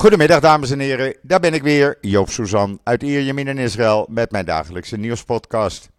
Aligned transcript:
Goedemiddag 0.00 0.40
dames 0.40 0.70
en 0.70 0.78
heren, 0.78 1.16
daar 1.22 1.40
ben 1.40 1.54
ik 1.54 1.62
weer, 1.62 1.98
Joop 2.00 2.30
Suzan 2.30 2.80
uit 2.82 3.02
Ierjemien 3.02 3.48
in 3.48 3.58
Israël 3.58 4.06
met 4.10 4.30
mijn 4.30 4.44
dagelijkse 4.44 4.96
nieuwspodcast. 4.96 5.90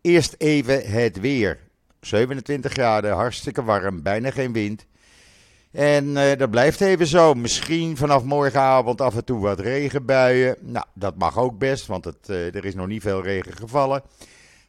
Eerst 0.00 0.34
even 0.38 0.90
het 0.90 1.20
weer. 1.20 1.58
27 2.00 2.72
graden, 2.72 3.12
hartstikke 3.14 3.64
warm, 3.64 4.02
bijna 4.02 4.30
geen 4.30 4.52
wind. 4.52 4.86
En 5.70 6.06
uh, 6.06 6.36
dat 6.36 6.50
blijft 6.50 6.80
even 6.80 7.06
zo. 7.06 7.34
Misschien 7.34 7.96
vanaf 7.96 8.24
morgenavond 8.24 9.00
af 9.00 9.16
en 9.16 9.24
toe 9.24 9.40
wat 9.40 9.60
regenbuien. 9.60 10.56
Nou, 10.60 10.86
dat 10.94 11.16
mag 11.16 11.38
ook 11.38 11.58
best, 11.58 11.86
want 11.86 12.04
het, 12.04 12.28
uh, 12.28 12.54
er 12.54 12.64
is 12.64 12.74
nog 12.74 12.86
niet 12.86 13.02
veel 13.02 13.22
regen 13.22 13.56
gevallen. 13.56 14.02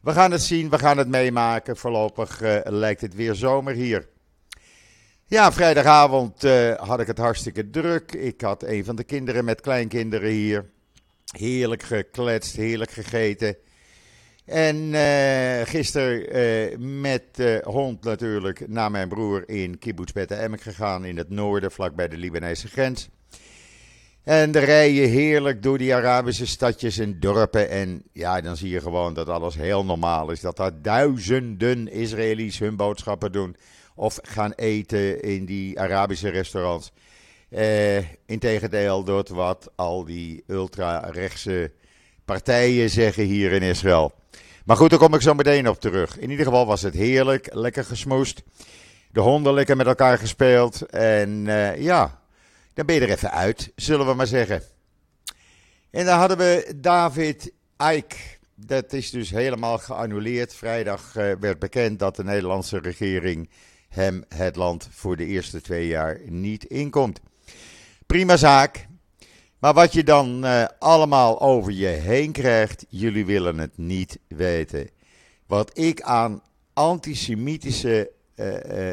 We 0.00 0.12
gaan 0.12 0.30
het 0.30 0.42
zien, 0.42 0.70
we 0.70 0.78
gaan 0.78 0.98
het 0.98 1.08
meemaken. 1.08 1.76
Voorlopig 1.76 2.42
uh, 2.42 2.58
lijkt 2.64 3.00
het 3.00 3.14
weer 3.14 3.34
zomer 3.34 3.74
hier. 3.74 4.12
Ja, 5.26 5.52
vrijdagavond 5.52 6.44
uh, 6.44 6.74
had 6.74 7.00
ik 7.00 7.06
het 7.06 7.18
hartstikke 7.18 7.70
druk. 7.70 8.12
Ik 8.12 8.40
had 8.40 8.62
een 8.62 8.84
van 8.84 8.96
de 8.96 9.04
kinderen 9.04 9.44
met 9.44 9.60
kleinkinderen 9.60 10.30
hier. 10.30 10.70
Heerlijk 11.36 11.82
gekletst, 11.82 12.56
heerlijk 12.56 12.90
gegeten. 12.90 13.56
En 14.44 14.76
uh, 14.76 15.60
gisteren 15.64 16.36
uh, 16.36 16.78
met 17.00 17.60
hond 17.62 18.04
natuurlijk 18.04 18.68
naar 18.68 18.90
mijn 18.90 19.08
broer 19.08 19.48
in 19.48 19.78
Kibbutz 19.78 20.12
Bette 20.12 20.38
Emek 20.38 20.60
gegaan 20.60 21.04
in 21.04 21.16
het 21.16 21.30
noorden, 21.30 21.72
vlakbij 21.72 22.08
de 22.08 22.16
Libanese 22.16 22.68
grens. 22.68 23.08
En 24.22 24.52
de 24.52 24.58
rijden 24.58 25.08
heerlijk 25.08 25.62
door 25.62 25.78
die 25.78 25.94
Arabische 25.94 26.46
stadjes 26.46 26.98
en 26.98 27.20
dorpen. 27.20 27.70
En 27.70 28.02
ja, 28.12 28.40
dan 28.40 28.56
zie 28.56 28.70
je 28.70 28.80
gewoon 28.80 29.14
dat 29.14 29.28
alles 29.28 29.54
heel 29.54 29.84
normaal 29.84 30.30
is. 30.30 30.40
Dat 30.40 30.56
daar 30.56 30.82
duizenden 30.82 31.88
Israëli's 31.88 32.58
hun 32.58 32.76
boodschappen 32.76 33.32
doen 33.32 33.56
of 33.94 34.18
gaan 34.22 34.52
eten 34.52 35.22
in 35.22 35.44
die 35.44 35.80
Arabische 35.80 36.28
restaurants. 36.28 36.92
Uh, 37.50 37.98
integendeel 38.26 39.04
door 39.04 39.24
wat 39.28 39.70
al 39.74 40.04
die 40.04 40.44
ultra-rechtse 40.46 41.72
partijen 42.24 42.90
zeggen 42.90 43.24
hier 43.24 43.52
in 43.52 43.62
Israël. 43.62 44.12
Maar 44.64 44.76
goed, 44.76 44.90
daar 44.90 44.98
kom 44.98 45.14
ik 45.14 45.20
zo 45.20 45.34
meteen 45.34 45.68
op 45.68 45.80
terug. 45.80 46.18
In 46.18 46.30
ieder 46.30 46.44
geval 46.44 46.66
was 46.66 46.82
het 46.82 46.94
heerlijk, 46.94 47.54
lekker 47.54 47.84
gesmoest. 47.84 48.42
De 49.12 49.20
honden 49.20 49.54
lekker 49.54 49.76
met 49.76 49.86
elkaar 49.86 50.18
gespeeld. 50.18 50.82
En 50.86 51.46
uh, 51.46 51.82
ja, 51.82 52.20
dan 52.74 52.86
ben 52.86 52.94
je 52.94 53.00
er 53.00 53.10
even 53.10 53.30
uit, 53.30 53.72
zullen 53.76 54.06
we 54.06 54.14
maar 54.14 54.26
zeggen. 54.26 54.62
En 55.90 56.04
dan 56.04 56.18
hadden 56.18 56.36
we 56.36 56.72
David 56.76 57.52
Icke. 57.94 58.16
Dat 58.54 58.92
is 58.92 59.10
dus 59.10 59.30
helemaal 59.30 59.78
geannuleerd. 59.78 60.54
Vrijdag 60.54 61.16
uh, 61.16 61.32
werd 61.40 61.58
bekend 61.58 61.98
dat 61.98 62.16
de 62.16 62.24
Nederlandse 62.24 62.78
regering 62.78 63.48
hem 63.94 64.24
het 64.28 64.56
land 64.56 64.88
voor 64.90 65.16
de 65.16 65.26
eerste 65.26 65.60
twee 65.60 65.86
jaar 65.86 66.20
niet 66.26 66.64
inkomt. 66.64 67.20
Prima 68.06 68.36
zaak. 68.36 68.86
Maar 69.58 69.74
wat 69.74 69.92
je 69.92 70.04
dan 70.04 70.44
uh, 70.44 70.64
allemaal 70.78 71.40
over 71.40 71.72
je 71.72 71.86
heen 71.86 72.32
krijgt, 72.32 72.86
jullie 72.88 73.26
willen 73.26 73.58
het 73.58 73.78
niet 73.78 74.18
weten. 74.28 74.90
Wat 75.46 75.78
ik 75.78 76.02
aan 76.02 76.42
antisemitische 76.72 78.10
uh, 78.36 78.90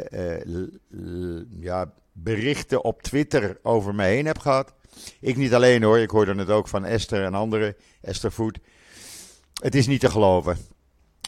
uh, 0.89 1.41
ja, 1.59 1.94
berichten 2.11 2.83
op 2.83 3.02
Twitter 3.02 3.59
over 3.63 3.95
me 3.95 4.03
heen 4.03 4.25
heb 4.25 4.39
gehad. 4.39 4.73
Ik 5.19 5.38
niet 5.38 5.53
alleen 5.53 5.83
hoor, 5.83 5.99
ik 5.99 6.09
hoorde 6.09 6.35
het 6.35 6.49
ook 6.49 6.67
van 6.67 6.85
Esther 6.85 7.23
en 7.23 7.33
anderen, 7.33 7.75
Esther 8.02 8.31
Voet. 8.31 8.59
Het 9.61 9.75
is 9.75 9.88
niet 9.88 9.99
te 9.99 10.11
geloven. 10.11 10.57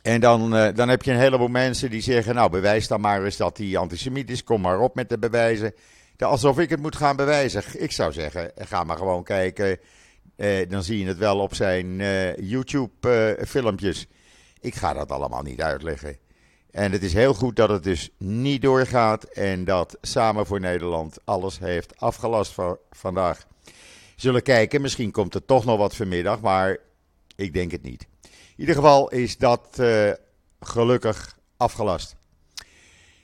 En 0.04 0.20
dan, 0.22 0.56
uh, 0.56 0.68
dan 0.76 0.90
heb 0.90 1.04
je 1.04 1.12
een 1.12 1.20
heleboel 1.20 1.48
mensen 1.48 1.90
die 1.90 2.02
zeggen: 2.02 2.36
Nou, 2.36 2.50
bewijs 2.50 2.88
dan 2.88 3.02
maar 3.02 3.24
eens 3.24 3.38
dat 3.38 3.58
hij 3.58 3.78
antisemiet 3.78 4.30
is. 4.30 4.44
Kom 4.44 4.62
maar 4.62 4.80
op 4.80 4.96
met 4.96 5.10
de 5.10 5.20
bewijzen. 5.20 5.74
Alsof 6.18 6.60
ik 6.60 6.70
het 6.70 6.80
moet 6.80 6.96
gaan 6.96 7.16
bewijzen. 7.16 7.64
Ik 7.74 7.92
zou 7.92 8.12
zeggen: 8.12 8.52
ga 8.56 8.84
maar 8.84 8.98
gewoon 8.98 9.24
kijken. 9.24 9.80
Uh, 10.38 10.70
dan 10.70 10.84
zie 10.84 11.00
je 11.00 11.06
het 11.06 11.18
wel 11.18 11.40
op 11.40 11.56
zijn 11.56 12.00
uh, 12.00 12.38
YouTube-filmpjes. 12.38 14.08
ik 14.60 14.76
ga 14.76 14.94
dat 14.94 15.12
allemaal 15.12 15.42
niet 15.42 15.62
uitleggen. 15.62 16.18
En 16.72 16.92
het 16.92 17.04
is 17.04 17.14
heel 17.14 17.34
goed 17.34 17.56
dat 17.56 17.70
het 17.70 17.84
dus 17.84 18.10
niet 18.18 18.62
doorgaat. 18.62 19.24
En 19.24 19.66
dat 19.66 19.98
Samen 20.02 20.46
voor 20.46 20.60
Nederland 20.60 21.18
alles 21.24 21.60
heeft 21.60 22.00
afgelast 22.00 22.52
voor 22.52 22.80
vandaag. 22.92 23.48
Zullen 24.16 24.44
kijken, 24.44 24.82
misschien 24.82 25.12
komt 25.12 25.36
er 25.36 25.46
toch 25.46 25.66
nog 25.66 25.78
wat 25.78 25.96
vanmiddag. 25.96 26.42
Maar 26.42 26.78
ik 27.36 27.54
denk 27.54 27.72
het 27.72 27.84
niet. 27.84 28.08
In 28.54 28.60
ieder 28.60 28.76
geval 28.76 29.10
is 29.10 29.38
dat 29.38 29.78
uh, 29.80 30.12
gelukkig 30.60 31.38
afgelast. 31.58 32.16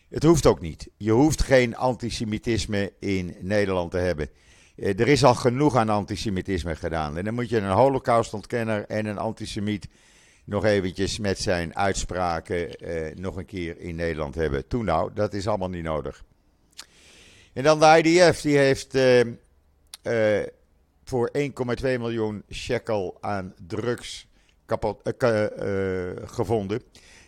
Het 0.09 0.23
hoeft 0.23 0.45
ook 0.45 0.61
niet. 0.61 0.89
Je 0.97 1.11
hoeft 1.11 1.43
geen 1.43 1.75
antisemitisme 1.75 2.93
in 2.99 3.35
Nederland 3.39 3.91
te 3.91 3.97
hebben. 3.97 4.29
Uh, 4.75 4.99
er 4.99 5.07
is 5.07 5.23
al 5.23 5.35
genoeg 5.35 5.75
aan 5.75 5.89
antisemitisme 5.89 6.75
gedaan. 6.75 7.17
En 7.17 7.25
dan 7.25 7.33
moet 7.33 7.49
je 7.49 7.57
een 7.57 7.71
holocaustontkenner 7.71 8.85
en 8.85 9.05
een 9.05 9.17
antisemiet 9.17 9.87
nog 10.43 10.65
eventjes 10.65 11.19
met 11.19 11.39
zijn 11.39 11.75
uitspraken 11.75 12.83
uh, 12.83 13.15
nog 13.15 13.35
een 13.35 13.45
keer 13.45 13.79
in 13.79 13.95
Nederland 13.95 14.35
hebben. 14.35 14.67
Toen 14.67 14.85
nou, 14.85 15.11
dat 15.13 15.33
is 15.33 15.47
allemaal 15.47 15.69
niet 15.69 15.83
nodig. 15.83 16.23
En 17.53 17.63
dan 17.63 17.79
de 17.79 18.01
IDF, 18.03 18.41
die 18.41 18.57
heeft 18.57 18.97
voor 21.03 21.31
1,2 21.37 21.43
miljoen 21.81 22.43
shekel 22.49 23.17
aan 23.21 23.53
drugs 23.67 24.28
kapot, 24.69 25.23
uh, 25.23 25.31
uh, 25.31 26.11
gevonden. 26.25 26.81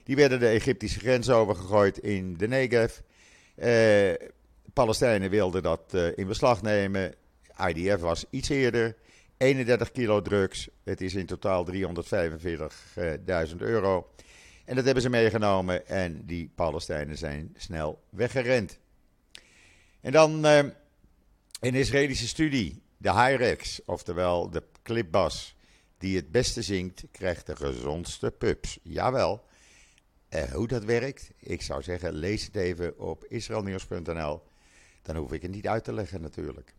Die 0.03 0.16
werden 0.16 0.40
de 0.40 0.47
Egyptische 0.47 1.00
grens 1.00 1.29
overgegooid 1.29 1.97
in 1.97 2.38
de 2.38 2.47
Negev. 2.47 3.00
Uh, 3.56 4.13
Palestijnen 4.74 5.29
wilden 5.29 5.63
dat 5.63 5.94
in 6.16 6.28
beslag 6.28 6.62
nemen. 6.62 7.13
IDF 7.68 8.02
was 8.02 8.25
iets 8.29 8.50
eerder. 8.50 8.96
31 9.38 9.91
kilo 9.91 10.22
drugs. 10.22 10.69
Het 10.84 11.02
is 11.02 11.16
in 11.16 11.25
totaal 11.25 11.68
345.000 11.72 13.56
euro. 13.58 14.09
En 14.66 14.75
dat 14.75 14.85
hebben 14.85 15.03
ze 15.03 15.09
meegenomen 15.09 15.88
en 15.88 16.25
die 16.25 16.52
Palestijnen 16.56 17.18
zijn 17.18 17.56
snel 17.58 18.03
weggerend. 18.09 18.79
En 20.02 20.12
dan 20.12 20.44
een 20.44 20.73
Israëlische 21.75 22.28
studie, 22.28 22.81
de 22.97 23.13
Hyrex, 23.13 23.81
oftewel 23.85 24.50
de 24.50 24.63
clipbas 24.84 25.56
die 26.01 26.16
het 26.16 26.31
beste 26.31 26.62
zingt, 26.62 27.03
krijgt 27.12 27.45
de 27.45 27.56
gezondste 27.56 28.31
pups. 28.31 28.79
Jawel. 28.84 29.44
Uh, 30.29 30.44
hoe 30.44 30.67
dat 30.67 30.84
werkt? 30.84 31.31
Ik 31.39 31.62
zou 31.62 31.81
zeggen, 31.81 32.13
lees 32.13 32.45
het 32.45 32.56
even 32.56 33.00
op 33.00 33.25
israelnieuws.nl. 33.25 34.41
Dan 35.01 35.16
hoef 35.16 35.31
ik 35.31 35.41
het 35.41 35.51
niet 35.51 35.67
uit 35.67 35.84
te 35.84 35.94
leggen 35.94 36.22
natuurlijk. 36.22 36.73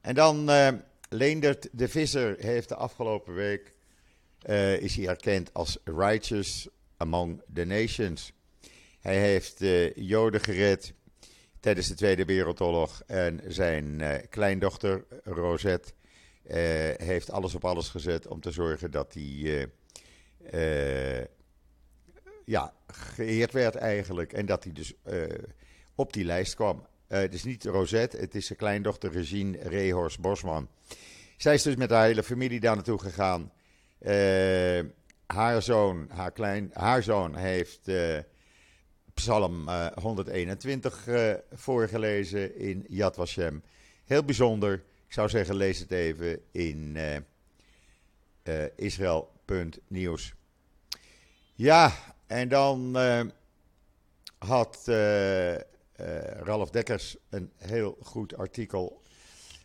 En 0.00 0.14
dan 0.14 0.50
uh, 0.50 0.68
Leendert 1.08 1.68
de 1.72 1.88
Visser 1.88 2.36
heeft 2.38 2.68
de 2.68 2.74
afgelopen 2.74 3.34
week, 3.34 3.74
uh, 4.46 4.76
is 4.76 4.96
hij 4.96 5.06
erkend 5.08 5.54
als 5.54 5.78
righteous 5.84 6.68
among 6.96 7.42
the 7.54 7.64
nations. 7.64 8.32
Hij 9.00 9.20
heeft 9.20 9.64
Joden 9.94 10.40
gered 10.40 10.92
tijdens 11.60 11.88
de 11.88 11.94
Tweede 11.94 12.24
Wereldoorlog 12.24 13.02
en 13.06 13.40
zijn 13.48 14.02
kleindochter 14.28 15.04
Rosette 15.24 15.92
uh, 15.92 15.99
heeft 16.96 17.30
alles 17.30 17.54
op 17.54 17.64
alles 17.64 17.88
gezet 17.88 18.26
om 18.26 18.40
te 18.40 18.50
zorgen 18.50 18.90
dat 18.90 19.14
hij 19.14 19.68
uh, 20.52 21.24
ja, 22.44 22.74
geëerd 22.86 23.52
werd 23.52 23.74
eigenlijk. 23.74 24.32
En 24.32 24.46
dat 24.46 24.64
hij 24.64 24.72
dus 24.72 24.94
op 25.94 26.12
die 26.12 26.24
lijst 26.24 26.54
kwam. 26.54 26.86
het 27.06 27.34
is 27.34 27.44
niet 27.44 27.64
Rosette, 27.64 28.16
het 28.16 28.34
is 28.34 28.46
zijn 28.46 28.58
kleindochter 28.58 29.12
Regine 29.12 29.58
Rehorst 29.58 30.20
Bosman. 30.20 30.68
Zij 31.36 31.54
is 31.54 31.62
dus 31.62 31.76
met 31.76 31.90
haar 31.90 32.04
hele 32.04 32.22
familie 32.22 32.60
daar 32.60 32.74
naartoe 32.74 33.00
gegaan. 33.00 33.52
haar 35.26 35.62
zoon, 35.62 36.06
haar, 36.08 36.32
klein, 36.32 36.70
haar 36.72 37.02
zoon 37.02 37.36
heeft 37.36 37.90
Psalm 39.14 39.68
121 40.00 41.08
voorgelezen 41.52 42.56
in 42.58 42.84
Yad 42.88 43.14
Vashem. 43.14 43.62
Heel 44.04 44.24
bijzonder. 44.24 44.82
Ik 45.10 45.16
zou 45.16 45.28
zeggen, 45.28 45.56
lees 45.56 45.78
het 45.78 45.90
even 45.90 46.40
in 46.50 46.96
uh. 46.96 47.16
Ja, 51.54 51.92
en 52.26 52.48
dan 52.48 52.96
uh, 52.96 53.20
had 54.38 54.82
Ralf 56.42 56.70
Dekkers 56.70 57.16
een 57.28 57.52
heel 57.56 57.98
goed 58.02 58.36
artikel. 58.36 59.02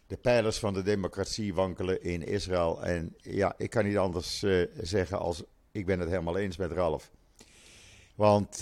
De 0.08 0.18
pijlers 0.18 0.60
van 0.60 0.74
de 0.74 0.82
democratie 0.82 1.54
wankelen 1.54 2.04
in 2.04 2.24
Israël. 2.24 2.84
En 2.84 3.16
ja, 3.22 3.54
ik 3.58 3.70
kan 3.70 3.86
niet 3.86 3.98
anders 3.98 4.46
zeggen 4.82 5.20
als 5.20 5.44
ik 5.72 5.86
ben 5.86 6.00
het 6.00 6.10
helemaal 6.10 6.38
eens 6.38 6.58
met 6.58 6.72
Ralf. 6.72 7.12
Want 8.16 8.62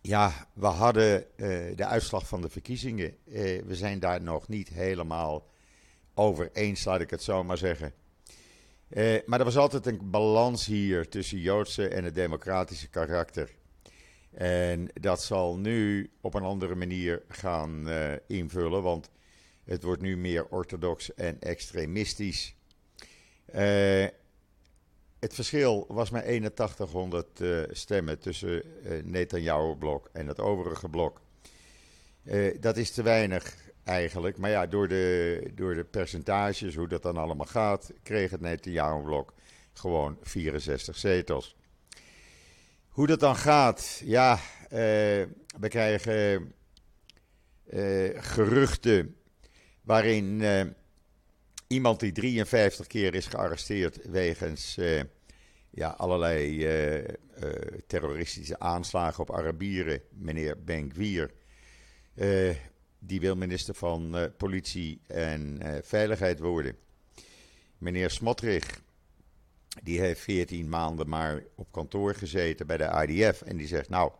ja, 0.00 0.48
we 0.52 0.66
hadden 0.66 1.24
uh, 1.36 1.76
de 1.76 1.84
uitslag 1.84 2.28
van 2.28 2.40
de 2.40 2.48
verkiezingen. 2.48 3.16
Uh, 3.26 3.62
we 3.62 3.74
zijn 3.74 3.98
daar 3.98 4.22
nog 4.22 4.48
niet 4.48 4.68
helemaal 4.68 5.46
over 6.14 6.50
eens, 6.52 6.84
laat 6.84 7.00
ik 7.00 7.10
het 7.10 7.22
zo 7.22 7.44
maar 7.44 7.58
zeggen. 7.58 7.92
Uh, 8.88 9.18
maar 9.26 9.38
er 9.38 9.44
was 9.44 9.56
altijd 9.56 9.86
een 9.86 10.10
balans 10.10 10.66
hier 10.66 11.08
tussen 11.08 11.38
Joodse 11.38 11.88
en 11.88 12.04
het 12.04 12.14
democratische 12.14 12.88
karakter. 12.88 13.56
En 14.30 14.88
dat 14.94 15.22
zal 15.22 15.56
nu 15.58 16.10
op 16.20 16.34
een 16.34 16.42
andere 16.42 16.74
manier 16.74 17.22
gaan 17.28 17.88
invullen, 18.26 18.82
want 18.82 19.10
Het 19.68 19.82
wordt 19.82 20.02
nu 20.02 20.16
meer 20.16 20.46
orthodox 20.48 21.14
en 21.14 21.40
extremistisch. 21.40 22.54
Het 25.18 25.34
verschil 25.34 25.84
was 25.88 26.10
maar 26.10 26.22
8100 26.22 27.40
uh, 27.40 27.62
stemmen 27.70 28.18
tussen 28.18 28.62
uh, 28.64 29.02
Netanyahu-blok 29.04 30.08
en 30.12 30.26
het 30.26 30.40
overige 30.40 30.88
blok. 30.88 31.20
dat 32.60 32.76
is 32.76 32.90
te 32.90 33.02
weinig 33.02 33.54
eigenlijk. 33.84 34.38
Maar 34.38 34.50
ja, 34.50 34.66
door 34.66 34.88
de, 34.88 35.50
door 35.54 35.74
de 35.74 35.84
percentages, 35.84 36.74
hoe 36.74 36.88
dat 36.88 37.02
dan 37.02 37.16
allemaal 37.16 37.46
gaat, 37.46 37.92
kreeg 38.02 38.30
het 38.30 38.40
Netanyahu-blok 38.40 39.34
gewoon 39.72 40.18
64 40.22 40.96
zetels. 40.96 41.56
Hoe 42.88 43.06
dat 43.06 43.20
dan 43.20 43.36
gaat, 43.36 44.00
ja, 44.04 44.38
we 45.58 45.68
krijgen 45.68 46.52
geruchten 48.16 49.16
waarin 49.82 50.42
iemand 51.68 52.00
die 52.00 52.12
53 52.12 52.86
keer 52.86 53.14
is 53.14 53.26
gearresteerd 53.26 54.10
wegens 54.10 54.78
ja, 55.70 55.88
allerlei 55.88 56.66
terroristische 57.86 58.58
aanslagen 58.58 59.20
op 59.20 59.32
Arabieren, 59.32 60.00
meneer 60.10 60.62
Ben-Gvir, 60.64 61.30
die 62.98 63.20
wil 63.20 63.36
minister 63.36 63.74
van 63.74 64.32
Politie 64.36 65.00
en 65.06 65.60
Veiligheid 65.82 66.38
worden. 66.38 66.76
Meneer 67.78 68.10
Smotrich, 68.10 68.80
die 69.82 70.00
heeft 70.00 70.20
14 70.20 70.68
maanden 70.68 71.08
maar 71.08 71.42
op 71.54 71.72
kantoor 71.72 72.14
gezeten 72.14 72.66
bij 72.66 72.76
de 72.76 73.06
IDF. 73.06 73.42
En 73.42 73.56
die 73.56 73.66
zegt, 73.66 73.88
nou, 73.88 74.12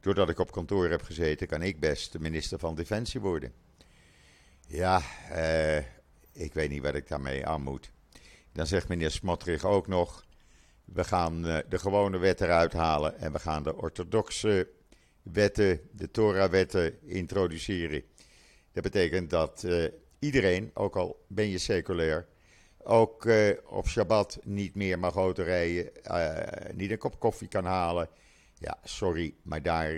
doordat 0.00 0.28
ik 0.28 0.38
op 0.38 0.52
kantoor 0.52 0.88
heb 0.88 1.02
gezeten, 1.02 1.46
kan 1.46 1.62
ik 1.62 1.80
best 1.80 2.12
de 2.12 2.20
minister 2.20 2.58
van 2.58 2.74
Defensie 2.74 3.20
worden. 3.20 3.52
Ja, 4.66 5.02
eh, 5.30 5.84
ik 6.40 6.54
weet 6.54 6.70
niet 6.70 6.82
wat 6.82 6.94
ik 6.94 7.08
daarmee 7.08 7.46
aan 7.46 7.62
moet. 7.62 7.90
Dan 8.52 8.66
zegt 8.66 8.88
meneer 8.88 9.10
Smotrich 9.10 9.64
ook 9.64 9.86
nog, 9.86 10.24
we 10.84 11.04
gaan 11.04 11.46
eh, 11.46 11.58
de 11.68 11.78
gewone 11.78 12.18
wet 12.18 12.40
eruit 12.40 12.72
halen 12.72 13.18
en 13.18 13.32
we 13.32 13.38
gaan 13.38 13.62
de 13.62 13.76
orthodoxe 13.76 14.68
wetten, 15.22 15.80
de 15.92 16.10
Torah-wetten 16.10 17.08
introduceren. 17.08 18.02
Dat 18.72 18.82
betekent 18.82 19.30
dat 19.30 19.62
uh, 19.66 19.88
iedereen, 20.18 20.70
ook 20.74 20.96
al 20.96 21.24
ben 21.28 21.48
je 21.48 21.58
seculair, 21.58 22.26
ook 22.78 23.24
uh, 23.24 23.50
op 23.66 23.88
Shabbat 23.88 24.38
niet 24.42 24.74
meer 24.74 24.98
mag 24.98 25.14
autorijden, 25.14 25.90
uh, 26.04 26.38
niet 26.74 26.90
een 26.90 26.98
kop 26.98 27.18
koffie 27.18 27.48
kan 27.48 27.64
halen. 27.64 28.08
Ja, 28.58 28.78
sorry, 28.84 29.34
maar 29.42 29.62
daar, 29.62 29.94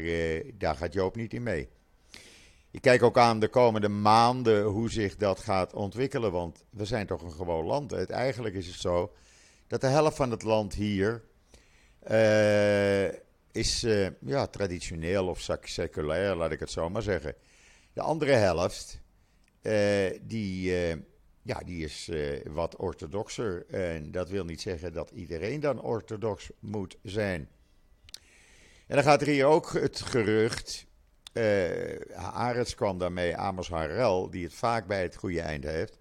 daar 0.58 0.76
gaat 0.76 0.92
Joop 0.92 1.16
niet 1.16 1.34
in 1.34 1.42
mee. 1.42 1.68
Ik 2.72 2.80
kijk 2.80 3.02
ook 3.02 3.18
aan 3.18 3.40
de 3.40 3.48
komende 3.48 3.88
maanden 3.88 4.64
hoe 4.64 4.90
zich 4.90 5.16
dat 5.16 5.40
gaat 5.40 5.74
ontwikkelen, 5.74 6.32
want 6.32 6.64
we 6.70 6.84
zijn 6.84 7.06
toch 7.06 7.22
een 7.22 7.32
gewoon 7.32 7.64
land. 7.64 7.90
Het, 7.90 8.10
eigenlijk 8.10 8.54
is 8.54 8.66
het 8.66 8.80
zo 8.80 9.12
dat 9.66 9.80
de 9.80 9.86
helft 9.86 10.16
van 10.16 10.30
het 10.30 10.42
land 10.42 10.74
hier 10.74 11.24
is 13.52 13.80
ja, 14.20 14.46
traditioneel 14.46 15.28
of 15.28 15.50
seculair, 15.62 16.34
laat 16.34 16.52
ik 16.52 16.60
het 16.60 16.70
zo 16.70 16.90
maar 16.90 17.02
zeggen. 17.02 17.34
De 17.92 18.00
andere 18.00 18.32
helft, 18.32 19.00
die 20.22 20.72
ja, 21.42 21.60
die 21.64 21.84
is 21.84 22.10
wat 22.44 22.76
orthodoxer. 22.76 23.66
En 23.66 24.10
dat 24.10 24.28
wil 24.28 24.44
niet 24.44 24.60
zeggen 24.60 24.92
dat 24.92 25.10
iedereen 25.10 25.60
dan 25.60 25.82
orthodox 25.82 26.50
moet 26.58 26.96
zijn. 27.02 27.48
En 28.86 28.94
dan 28.96 29.02
gaat 29.04 29.20
er 29.20 29.26
hier 29.26 29.46
ook 29.46 29.72
het 29.72 30.00
gerucht. 30.00 30.86
Uh, 31.32 32.62
kwam 32.74 32.98
daarmee, 32.98 33.36
Amos 33.36 33.68
Harel, 33.68 34.30
die 34.30 34.44
het 34.44 34.54
vaak 34.54 34.86
bij 34.86 35.02
het 35.02 35.16
goede 35.16 35.40
einde 35.40 35.68
heeft. 35.68 35.98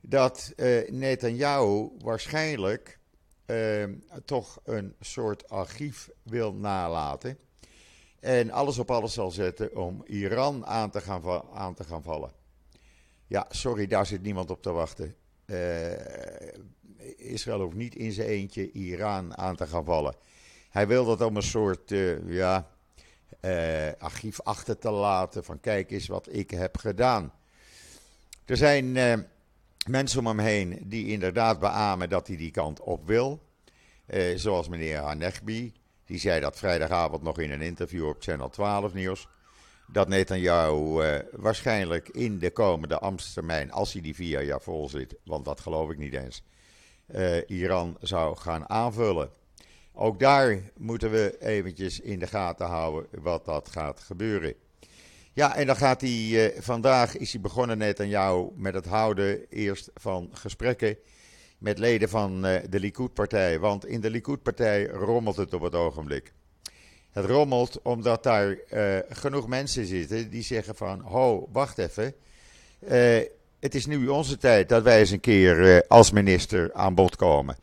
Dat 0.00 0.52
uh, 0.56 0.90
Netanyahu 0.90 1.90
waarschijnlijk 1.98 2.98
uh, 3.46 3.84
toch 4.24 4.60
een 4.64 4.94
soort 5.00 5.48
archief 5.48 6.10
wil 6.22 6.54
nalaten. 6.54 7.38
En 8.20 8.50
alles 8.50 8.78
op 8.78 8.90
alles 8.90 9.12
zal 9.12 9.30
zetten 9.30 9.76
om 9.76 10.02
Iran 10.04 10.66
aan 10.66 10.90
te 10.90 11.00
gaan, 11.00 11.42
aan 11.52 11.74
te 11.74 11.84
gaan 11.84 12.02
vallen. 12.02 12.32
Ja, 13.26 13.46
sorry, 13.48 13.86
daar 13.86 14.06
zit 14.06 14.22
niemand 14.22 14.50
op 14.50 14.62
te 14.62 14.72
wachten. 14.72 15.14
Israël 17.16 17.60
hoeft 17.60 17.76
niet 17.76 17.94
in 17.94 18.12
zijn 18.12 18.28
eentje 18.28 18.72
Iran 18.72 19.36
aan 19.36 19.56
te 19.56 19.66
gaan 19.66 19.84
vallen. 19.84 20.14
Hij 20.70 20.86
wil 20.86 21.04
dat 21.04 21.20
om 21.20 21.36
een 21.36 21.42
soort 21.42 21.90
ja, 22.26 22.75
uh, 23.40 23.92
archief 23.98 24.40
achter 24.40 24.78
te 24.78 24.90
laten. 24.90 25.44
Van 25.44 25.60
kijk 25.60 25.90
eens 25.90 26.06
wat 26.06 26.28
ik 26.30 26.50
heb 26.50 26.76
gedaan. 26.76 27.32
Er 28.44 28.56
zijn 28.56 28.92
mensen 29.88 30.18
om 30.18 30.26
hem 30.26 30.38
heen 30.38 30.82
die 30.84 31.06
inderdaad 31.06 31.60
beamen 31.60 32.08
dat 32.08 32.26
hij 32.26 32.36
die 32.36 32.50
kant 32.50 32.80
op 32.80 33.06
wil. 33.06 33.42
zoals 34.34 34.68
meneer 34.68 34.98
Hanegbi. 34.98 35.72
Die 36.04 36.18
zei 36.18 36.40
dat 36.40 36.58
vrijdagavond 36.58 37.22
nog 37.22 37.38
in 37.38 37.50
een 37.50 37.60
interview 37.60 38.08
op 38.08 38.22
Channel 38.22 38.48
12 38.48 38.94
nieuws 38.94 39.28
dat 39.86 40.08
Netanyahu 40.08 41.02
waarschijnlijk 41.32 42.08
in 42.08 42.38
de 42.38 42.50
komende 42.50 42.98
ambtstermijn, 42.98 43.72
als 43.72 43.92
hij 43.92 44.02
die 44.02 44.14
vier 44.14 44.42
jaar 44.42 44.60
vol 44.60 44.88
zit, 44.88 45.16
want 45.24 45.44
dat 45.44 45.60
geloof 45.60 45.90
ik 45.90 45.98
niet 45.98 46.14
eens, 46.14 46.42
Iran 47.46 47.96
zou 48.00 48.36
gaan 48.36 48.68
aanvullen. 48.68 49.30
Ook 49.98 50.20
daar 50.20 50.60
moeten 50.76 51.10
we 51.10 51.36
eventjes 51.40 52.00
in 52.00 52.18
de 52.18 52.26
gaten 52.26 52.66
houden 52.66 53.08
wat 53.22 53.44
dat 53.44 53.68
gaat 53.68 54.00
gebeuren. 54.00 54.54
Ja, 55.32 55.56
en 55.56 55.66
dan 55.66 55.76
gaat 55.76 56.00
hij, 56.00 56.10
uh, 56.10 56.60
vandaag 56.60 57.16
is 57.16 57.32
hij 57.32 57.40
begonnen 57.40 57.78
Netanyahu 57.78 58.48
met 58.54 58.74
het 58.74 58.86
houden 58.86 59.46
eerst 59.48 59.90
van 59.94 60.28
gesprekken 60.32 60.96
met 61.58 61.78
leden 61.78 62.08
van 62.08 62.40
de 62.42 62.80
Likud-partij. 62.80 63.58
Want 63.58 63.86
in 63.86 64.00
de 64.00 64.10
Likud-partij 64.10 64.86
rommelt 64.86 65.36
het 65.36 65.54
op 65.54 65.62
het 65.62 65.74
ogenblik. 65.74 66.32
Het 67.10 67.24
rommelt 67.24 67.82
omdat 67.82 68.22
daar 68.22 68.48
uh, 68.48 68.98
genoeg 69.08 69.48
mensen 69.48 69.86
zitten 69.86 70.30
die 70.30 70.42
zeggen 70.42 70.74
van, 70.76 71.00
ho, 71.00 71.48
wacht 71.52 71.78
even. 71.78 72.14
Het 73.60 73.74
is 73.74 73.86
nu 73.86 74.08
onze 74.08 74.38
tijd 74.38 74.68
dat 74.68 74.82
wij 74.82 74.98
eens 74.98 75.10
een 75.10 75.20
keer 75.20 75.84
als 75.88 76.10
minister 76.10 76.72
aan 76.72 76.94
bod 76.94 77.16
komen. 77.16 77.56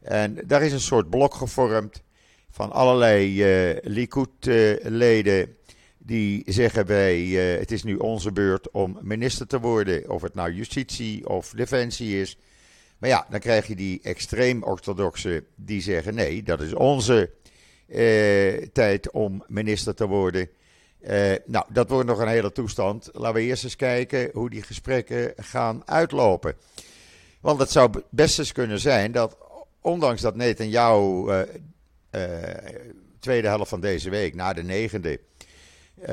En 0.00 0.38
daar 0.46 0.62
is 0.62 0.72
een 0.72 0.80
soort 0.80 1.10
blok 1.10 1.34
gevormd 1.34 2.02
van 2.50 2.72
allerlei 2.72 3.44
Likud-leden 3.82 5.56
die 5.98 6.42
zeggen 6.46 6.86
wij, 6.86 7.20
het 7.58 7.70
is 7.70 7.82
nu 7.82 7.96
onze 7.96 8.32
beurt 8.32 8.70
om 8.70 8.98
minister 9.02 9.46
te 9.46 9.60
worden. 9.60 10.10
Of 10.10 10.22
het 10.22 10.34
nou 10.34 10.52
justitie 10.52 11.28
of 11.28 11.50
defensie 11.50 12.20
is. 12.20 12.38
Maar 13.00 13.10
ja, 13.10 13.26
dan 13.30 13.40
krijg 13.40 13.66
je 13.66 13.76
die 13.76 14.00
extreem 14.02 14.62
orthodoxe 14.62 15.44
die 15.54 15.80
zeggen 15.80 16.14
nee, 16.14 16.42
dat 16.42 16.60
is 16.60 16.74
onze 16.74 17.30
eh, 17.88 18.66
tijd 18.72 19.10
om 19.10 19.44
minister 19.46 19.94
te 19.94 20.06
worden. 20.06 20.48
Eh, 21.00 21.32
nou, 21.46 21.64
dat 21.68 21.88
wordt 21.88 22.08
nog 22.08 22.18
een 22.18 22.28
hele 22.28 22.52
toestand. 22.52 23.08
Laten 23.12 23.34
we 23.34 23.42
eerst 23.42 23.64
eens 23.64 23.76
kijken 23.76 24.30
hoe 24.32 24.50
die 24.50 24.62
gesprekken 24.62 25.32
gaan 25.36 25.82
uitlopen. 25.84 26.54
Want 27.40 27.58
het 27.58 27.70
zou 27.70 28.02
best 28.10 28.38
eens 28.38 28.52
kunnen 28.52 28.80
zijn 28.80 29.12
dat, 29.12 29.36
ondanks 29.80 30.20
dat 30.20 30.36
Netanyahu 30.36 31.30
uh, 31.30 31.40
uh, 32.10 32.22
tweede 33.18 33.48
helft 33.48 33.68
van 33.68 33.80
deze 33.80 34.10
week, 34.10 34.34
na 34.34 34.52
de 34.52 34.62
negende, 34.62 35.20
uh, 36.00 36.06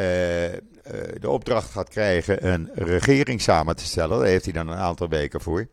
de 1.20 1.30
opdracht 1.30 1.72
gaat 1.72 1.90
krijgen 1.90 2.48
een 2.48 2.70
regering 2.74 3.42
samen 3.42 3.76
te 3.76 3.86
stellen. 3.86 4.20
Daar 4.20 4.28
heeft 4.28 4.44
hij 4.44 4.54
dan 4.54 4.68
een 4.68 4.78
aantal 4.78 5.10
weken 5.10 5.42
voor. 5.42 5.68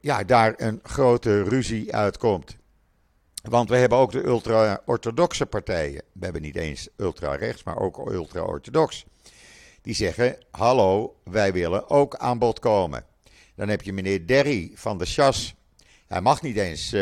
ja, 0.00 0.24
daar 0.24 0.54
een 0.56 0.80
grote 0.82 1.42
ruzie 1.42 1.94
uitkomt. 1.94 2.56
Want 3.42 3.68
we 3.68 3.76
hebben 3.76 3.98
ook 3.98 4.12
de 4.12 4.24
ultra-orthodoxe 4.24 5.46
partijen. 5.46 6.02
We 6.12 6.24
hebben 6.24 6.42
niet 6.42 6.56
eens 6.56 6.88
ultra-rechts, 6.96 7.62
maar 7.62 7.78
ook 7.78 8.10
ultra-orthodox. 8.10 9.04
Die 9.82 9.94
zeggen: 9.94 10.36
Hallo, 10.50 11.16
wij 11.24 11.52
willen 11.52 11.90
ook 11.90 12.16
aan 12.16 12.38
bod 12.38 12.58
komen. 12.58 13.04
Dan 13.54 13.68
heb 13.68 13.82
je 13.82 13.92
meneer 13.92 14.26
Derry 14.26 14.70
van 14.74 14.98
de 14.98 15.04
Chas. 15.04 15.54
Hij 16.08 16.20
mag 16.20 16.42
niet 16.42 16.56
eens 16.56 16.92
uh, 16.92 17.00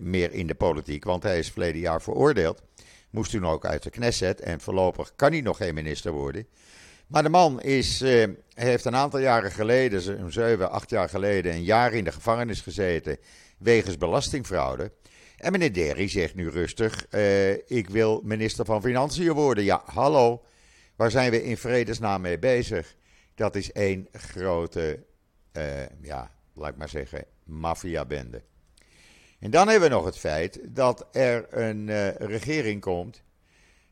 meer 0.00 0.32
in 0.32 0.46
de 0.46 0.54
politiek, 0.54 1.04
want 1.04 1.22
hij 1.22 1.38
is 1.38 1.50
verleden 1.50 1.80
jaar 1.80 2.02
veroordeeld. 2.02 2.62
Moest 3.10 3.30
toen 3.30 3.46
ook 3.46 3.66
uit 3.66 3.82
de 3.82 3.90
Knesset 3.90 4.40
en 4.40 4.60
voorlopig 4.60 5.12
kan 5.16 5.32
hij 5.32 5.40
nog 5.40 5.56
geen 5.56 5.74
minister 5.74 6.12
worden. 6.12 6.46
Maar 7.06 7.22
de 7.22 7.28
man 7.28 7.60
is, 7.60 8.02
uh, 8.02 8.26
heeft 8.54 8.84
een 8.84 8.96
aantal 8.96 9.20
jaren 9.20 9.50
geleden, 9.50 10.00
zo'n 10.00 10.32
7, 10.32 10.70
8 10.70 10.90
jaar 10.90 11.08
geleden, 11.08 11.52
een 11.52 11.64
jaar 11.64 11.92
in 11.92 12.04
de 12.04 12.12
gevangenis 12.12 12.60
gezeten 12.60 13.18
wegens 13.58 13.98
belastingfraude. 13.98 14.92
En 15.36 15.52
meneer 15.52 15.72
Derry 15.72 16.08
zegt 16.08 16.34
nu 16.34 16.48
rustig: 16.48 17.06
uh, 17.10 17.50
Ik 17.50 17.88
wil 17.88 18.20
minister 18.24 18.64
van 18.64 18.82
Financiën 18.82 19.32
worden. 19.32 19.64
Ja, 19.64 19.82
hallo. 19.84 20.44
Waar 20.96 21.10
zijn 21.10 21.30
we 21.30 21.44
in 21.44 21.56
vredesnaam 21.56 22.20
mee 22.20 22.38
bezig? 22.38 22.96
Dat 23.34 23.56
is 23.56 23.72
één 23.72 24.08
grote, 24.12 25.04
ja, 26.02 26.30
laat 26.58 26.70
ik 26.70 26.76
maar 26.76 26.88
zeggen, 26.88 27.24
maffiabende. 27.44 28.42
En 29.38 29.50
dan 29.50 29.68
hebben 29.68 29.88
we 29.88 29.94
nog 29.94 30.04
het 30.04 30.18
feit 30.18 30.60
dat 30.62 31.06
er 31.12 31.46
een 31.50 31.88
uh, 31.88 32.14
regering 32.14 32.80
komt 32.80 33.22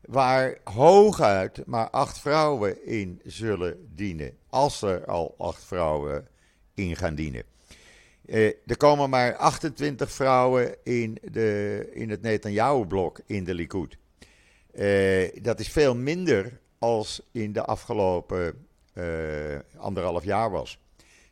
waar 0.01 0.57
hooguit 0.63 1.65
maar 1.65 1.89
acht 1.89 2.19
vrouwen 2.19 2.85
in 2.85 3.21
zullen 3.23 3.89
dienen. 3.95 4.37
Als 4.49 4.81
er 4.81 5.05
al 5.05 5.35
acht 5.37 5.63
vrouwen 5.63 6.27
in 6.73 6.95
gaan 6.95 7.15
dienen. 7.15 7.43
Eh, 8.25 8.45
er 8.45 8.77
komen 8.77 9.09
maar 9.09 9.35
28 9.35 10.11
vrouwen 10.11 10.75
in, 10.83 11.17
de, 11.31 11.89
in 11.93 12.09
het 12.09 12.21
Netanyahu-blok 12.21 13.19
in 13.25 13.43
de 13.43 13.53
Likud. 13.53 13.97
Eh, 14.71 15.41
dat 15.41 15.59
is 15.59 15.69
veel 15.69 15.95
minder 15.95 16.59
als 16.79 17.21
in 17.31 17.53
de 17.53 17.65
afgelopen 17.65 18.65
anderhalf 19.77 20.23
jaar 20.23 20.51
was. 20.51 20.79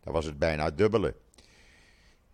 Dan 0.04 0.14
was 0.14 0.26
het 0.26 0.40
bijna 0.40 0.72
dubbele. 0.72 1.14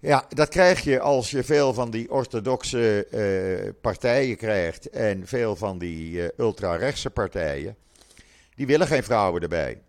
Ja, 0.02 0.26
dat 0.30 0.50
krijg 0.50 0.82
je 0.82 1.00
als 1.00 1.32
je 1.32 1.44
veel 1.44 1.74
van 1.74 1.92
die 1.92 2.12
orthodoxe 2.12 3.08
uh, 3.12 3.70
partijen 3.82 4.38
krijgt 4.38 4.90
en 4.90 5.28
veel 5.28 5.56
van 5.56 5.78
die 5.78 6.12
uh, 6.12 6.28
ultra-rechtse 6.38 7.10
partijen. 7.10 7.76
Die 8.56 8.66
willen 8.66 8.88
geen 8.88 9.04
vrouwen 9.04 9.42
erbij. 9.42 9.82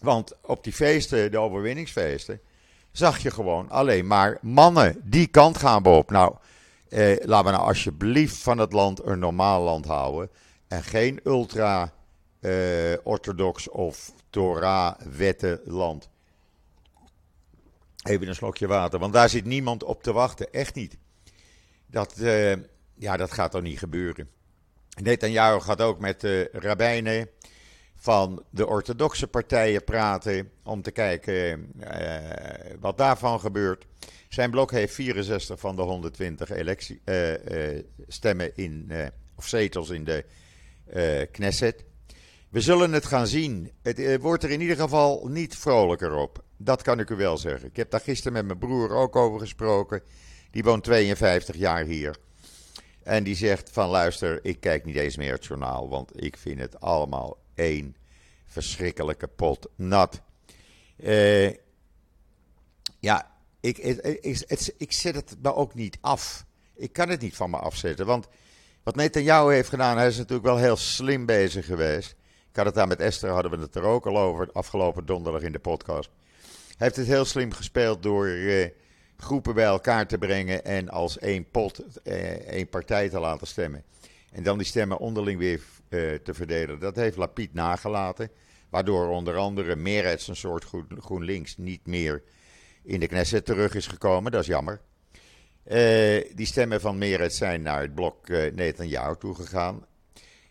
Want 0.00 0.32
op 0.40 0.64
die 0.64 0.72
feesten, 0.72 1.30
de 1.30 1.38
overwinningsfeesten, 1.38 2.40
zag 2.92 3.18
je 3.18 3.30
gewoon 3.30 3.70
alleen 3.70 4.06
maar 4.06 4.38
mannen. 4.40 5.00
Die 5.04 5.26
kant 5.26 5.58
gaan 5.58 5.84
op. 5.84 6.10
Nou, 6.10 6.34
eh, 6.88 7.16
laten 7.20 7.46
we 7.46 7.52
nou 7.56 7.66
alsjeblieft 7.66 8.36
van 8.36 8.58
het 8.58 8.72
land 8.72 9.04
een 9.04 9.18
normaal 9.18 9.62
land 9.62 9.84
houden. 9.84 10.30
En 10.68 10.82
geen 10.82 11.20
ultra-orthodox 11.24 13.68
of 13.68 14.12
Torah-wettenland. 14.30 16.08
Even 18.04 18.28
een 18.28 18.34
slokje 18.34 18.66
water, 18.66 18.98
want 18.98 19.12
daar 19.12 19.28
zit 19.28 19.44
niemand 19.44 19.84
op 19.84 20.02
te 20.02 20.12
wachten. 20.12 20.52
Echt 20.52 20.74
niet. 20.74 20.96
Dat, 21.86 22.14
uh, 22.20 22.52
ja, 22.94 23.16
dat 23.16 23.32
gaat 23.32 23.50
toch 23.50 23.62
niet 23.62 23.78
gebeuren. 23.78 24.28
Netanyahu 25.02 25.60
gaat 25.60 25.80
ook 25.80 25.98
met 25.98 26.20
de 26.20 26.48
rabbijnen 26.52 27.28
van 27.94 28.44
de 28.50 28.66
orthodoxe 28.66 29.26
partijen 29.26 29.84
praten 29.84 30.50
om 30.62 30.82
te 30.82 30.90
kijken 30.90 31.72
uh, 31.80 32.18
wat 32.80 32.98
daarvan 32.98 33.40
gebeurt. 33.40 33.86
Zijn 34.28 34.50
blok 34.50 34.70
heeft 34.70 34.94
64 34.94 35.60
van 35.60 35.76
de 35.76 35.82
120 35.82 36.50
electie, 36.50 37.00
uh, 37.04 37.80
stemmen 38.08 38.56
in, 38.56 38.92
of 39.36 39.46
zetels 39.48 39.90
in 39.90 40.04
de 40.04 40.24
Knesset. 41.30 41.84
We 42.50 42.60
zullen 42.60 42.92
het 42.92 43.06
gaan 43.06 43.26
zien. 43.26 43.70
Het 43.82 44.20
wordt 44.20 44.42
er 44.42 44.50
in 44.50 44.60
ieder 44.60 44.76
geval 44.76 45.28
niet 45.28 45.56
vrolijker 45.56 46.14
op. 46.14 46.43
Dat 46.56 46.82
kan 46.82 47.00
ik 47.00 47.10
u 47.10 47.16
wel 47.16 47.36
zeggen. 47.36 47.68
Ik 47.68 47.76
heb 47.76 47.90
daar 47.90 48.00
gisteren 48.00 48.32
met 48.32 48.46
mijn 48.46 48.58
broer 48.58 48.90
ook 48.90 49.16
over 49.16 49.40
gesproken. 49.40 50.02
Die 50.50 50.62
woont 50.62 50.84
52 50.84 51.56
jaar 51.56 51.84
hier. 51.84 52.16
En 53.02 53.24
die 53.24 53.34
zegt 53.34 53.70
van 53.70 53.88
luister, 53.88 54.44
ik 54.44 54.60
kijk 54.60 54.84
niet 54.84 54.96
eens 54.96 55.16
meer 55.16 55.32
het 55.32 55.44
journaal, 55.44 55.88
want 55.88 56.22
ik 56.22 56.36
vind 56.36 56.60
het 56.60 56.80
allemaal 56.80 57.38
één 57.54 57.96
verschrikkelijke 58.46 59.26
pot 59.26 59.68
nat. 59.76 60.20
Uh, 60.96 61.50
ja, 62.98 63.30
ik, 63.60 63.78
ik, 63.78 64.44
ik, 64.78 64.92
zet 64.92 65.14
het 65.14 65.36
me 65.42 65.54
ook 65.54 65.74
niet 65.74 65.98
af. 66.00 66.44
Ik 66.74 66.92
kan 66.92 67.08
het 67.08 67.20
niet 67.20 67.36
van 67.36 67.50
me 67.50 67.56
afzetten, 67.56 68.06
want 68.06 68.28
wat 68.82 68.94
Netanyahu 68.94 69.52
heeft 69.52 69.68
gedaan, 69.68 69.96
hij 69.96 70.06
is 70.06 70.16
natuurlijk 70.16 70.46
wel 70.46 70.56
heel 70.56 70.76
slim 70.76 71.26
bezig 71.26 71.66
geweest. 71.66 72.10
Ik 72.50 72.56
had 72.56 72.66
het 72.66 72.74
daar 72.74 72.88
met 72.88 73.00
Esther, 73.00 73.30
hadden 73.30 73.50
we 73.50 73.58
het 73.58 73.74
er 73.74 73.82
ook 73.82 74.06
al 74.06 74.18
over, 74.18 74.48
afgelopen 74.52 75.06
donderdag 75.06 75.42
in 75.42 75.52
de 75.52 75.58
podcast. 75.58 76.10
Heeft 76.76 76.96
het 76.96 77.06
heel 77.06 77.24
slim 77.24 77.52
gespeeld 77.52 78.02
door 78.02 78.26
uh, 78.26 78.66
groepen 79.16 79.54
bij 79.54 79.64
elkaar 79.64 80.06
te 80.06 80.18
brengen 80.18 80.64
en 80.64 80.88
als 80.88 81.18
één 81.18 81.50
pot, 81.50 81.80
uh, 82.04 82.14
één 82.48 82.68
partij 82.68 83.08
te 83.08 83.20
laten 83.20 83.46
stemmen. 83.46 83.84
En 84.32 84.42
dan 84.42 84.58
die 84.58 84.66
stemmen 84.66 84.98
onderling 84.98 85.38
weer 85.38 85.60
uh, 85.88 86.14
te 86.14 86.34
verdelen. 86.34 86.78
Dat 86.78 86.96
heeft 86.96 87.16
Lapid 87.16 87.54
nagelaten. 87.54 88.30
Waardoor 88.70 89.08
onder 89.08 89.36
andere 89.36 89.76
Meretz, 89.76 90.28
een 90.28 90.36
soort 90.36 90.66
GroenLinks, 90.98 91.56
niet 91.56 91.86
meer 91.86 92.22
in 92.82 93.00
de 93.00 93.06
Knesset 93.06 93.44
terug 93.44 93.74
is 93.74 93.86
gekomen. 93.86 94.32
Dat 94.32 94.40
is 94.40 94.46
jammer. 94.46 94.80
die 96.34 96.46
stemmen 96.46 96.80
van 96.80 96.98
Meretz 96.98 97.38
zijn 97.38 97.62
naar 97.62 97.80
het 97.80 97.94
blok 97.94 98.28
uh, 98.28 98.52
Netanyahu 98.52 99.16
toegegaan. 99.18 99.86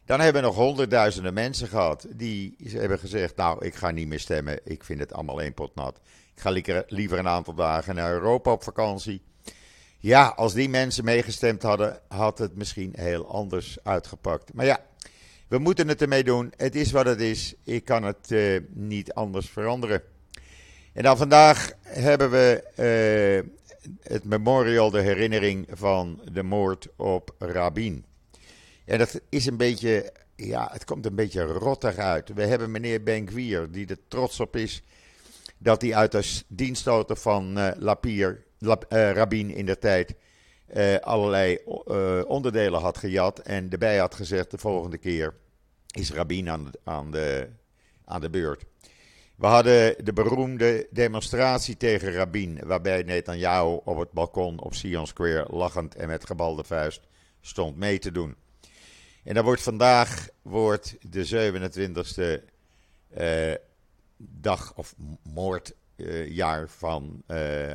Dan 0.05 0.19
hebben 0.19 0.41
we 0.41 0.47
nog 0.47 0.55
honderdduizenden 0.55 1.33
mensen 1.33 1.67
gehad 1.67 2.07
die 2.09 2.55
hebben 2.67 2.99
gezegd: 2.99 3.35
Nou, 3.35 3.65
ik 3.65 3.75
ga 3.75 3.91
niet 3.91 4.07
meer 4.07 4.19
stemmen. 4.19 4.59
Ik 4.63 4.83
vind 4.83 4.99
het 4.99 5.13
allemaal 5.13 5.41
één 5.41 5.53
pot 5.53 5.75
nat. 5.75 5.99
Ik 6.35 6.41
ga 6.41 6.83
liever 6.87 7.19
een 7.19 7.27
aantal 7.27 7.53
dagen 7.53 7.95
naar 7.95 8.11
Europa 8.11 8.51
op 8.51 8.63
vakantie. 8.63 9.21
Ja, 9.99 10.27
als 10.27 10.53
die 10.53 10.69
mensen 10.69 11.03
meegestemd 11.03 11.61
hadden, 11.61 11.99
had 12.07 12.37
het 12.37 12.55
misschien 12.55 12.93
heel 12.97 13.27
anders 13.27 13.77
uitgepakt. 13.83 14.53
Maar 14.53 14.65
ja, 14.65 14.79
we 15.47 15.57
moeten 15.57 15.87
het 15.87 16.01
ermee 16.01 16.23
doen. 16.23 16.53
Het 16.57 16.75
is 16.75 16.91
wat 16.91 17.05
het 17.05 17.19
is. 17.19 17.53
Ik 17.63 17.85
kan 17.85 18.03
het 18.03 18.31
uh, 18.31 18.59
niet 18.69 19.13
anders 19.13 19.49
veranderen. 19.49 20.01
En 20.93 21.03
dan 21.03 21.17
vandaag 21.17 21.71
hebben 21.81 22.31
we 22.31 22.63
uh, 23.45 23.51
het 24.01 24.23
memorial, 24.23 24.89
de 24.89 25.01
herinnering 25.01 25.67
van 25.71 26.21
de 26.31 26.43
moord 26.43 26.87
op 26.95 27.35
Rabin. 27.39 28.05
En 28.85 28.97
dat 28.97 29.21
is 29.29 29.45
een 29.45 29.57
beetje, 29.57 30.13
ja, 30.35 30.69
het 30.71 30.85
komt 30.85 31.05
een 31.05 31.15
beetje 31.15 31.43
rottig 31.43 31.97
uit. 31.97 32.33
We 32.33 32.45
hebben 32.45 32.71
meneer 32.71 33.03
Benkwier, 33.03 33.71
die 33.71 33.87
er 33.87 33.97
trots 34.07 34.39
op 34.39 34.55
is 34.55 34.83
dat 35.57 35.81
hij 35.81 35.95
uit 35.95 36.11
de 36.11 36.41
dienstauto 36.47 37.15
van 37.15 37.57
uh, 37.57 37.71
Lapier, 37.77 38.43
Lap, 38.57 38.85
uh, 38.89 39.11
Rabin 39.11 39.49
in 39.49 39.65
de 39.65 39.79
tijd 39.79 40.15
uh, 40.73 40.97
allerlei 40.97 41.57
onderdelen 42.27 42.81
had 42.81 42.97
gejat 42.97 43.39
en 43.39 43.69
erbij 43.69 43.97
had 43.97 44.15
gezegd 44.15 44.51
de 44.51 44.57
volgende 44.57 44.97
keer 44.97 45.33
is 45.91 46.11
Rabin 46.11 46.49
aan 46.49 46.71
aan 46.83 47.11
de, 47.11 47.49
aan 48.05 48.21
de 48.21 48.29
beurt. 48.29 48.63
We 49.35 49.45
hadden 49.45 50.05
de 50.05 50.13
beroemde 50.13 50.87
demonstratie 50.91 51.77
tegen 51.77 52.11
Rabin, 52.11 52.59
waarbij 52.63 53.03
Netanyahu 53.03 53.79
op 53.83 53.97
het 53.97 54.11
balkon 54.11 54.61
op 54.61 54.73
Sion 54.73 55.07
Square 55.07 55.47
lachend 55.49 55.95
en 55.95 56.07
met 56.07 56.25
gebalde 56.25 56.63
vuist 56.63 57.01
stond 57.41 57.77
mee 57.77 57.99
te 57.99 58.11
doen. 58.11 58.35
En 59.23 59.33
dan 59.33 59.43
wordt 59.43 59.61
vandaag 59.61 60.27
wordt 60.41 60.95
de 61.01 61.51
27e 62.41 62.51
uh, 63.17 63.53
dag 64.17 64.73
of 64.75 64.95
moordjaar 65.23 66.61
uh, 66.61 66.67
van 66.67 67.23
uh, 67.27 67.73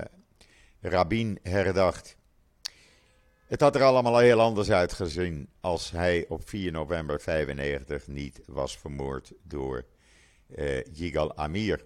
Rabin 0.80 1.38
herdacht. 1.42 2.16
Het 3.46 3.60
had 3.60 3.74
er 3.74 3.82
allemaal 3.82 4.18
heel 4.18 4.40
anders 4.40 4.70
uitgezien 4.70 5.48
als 5.60 5.90
hij 5.90 6.24
op 6.28 6.48
4 6.48 6.72
november 6.72 7.20
95 7.20 8.06
niet 8.06 8.40
was 8.46 8.78
vermoord 8.78 9.32
door 9.42 9.84
Yigal 10.92 11.36
Amir. 11.36 11.84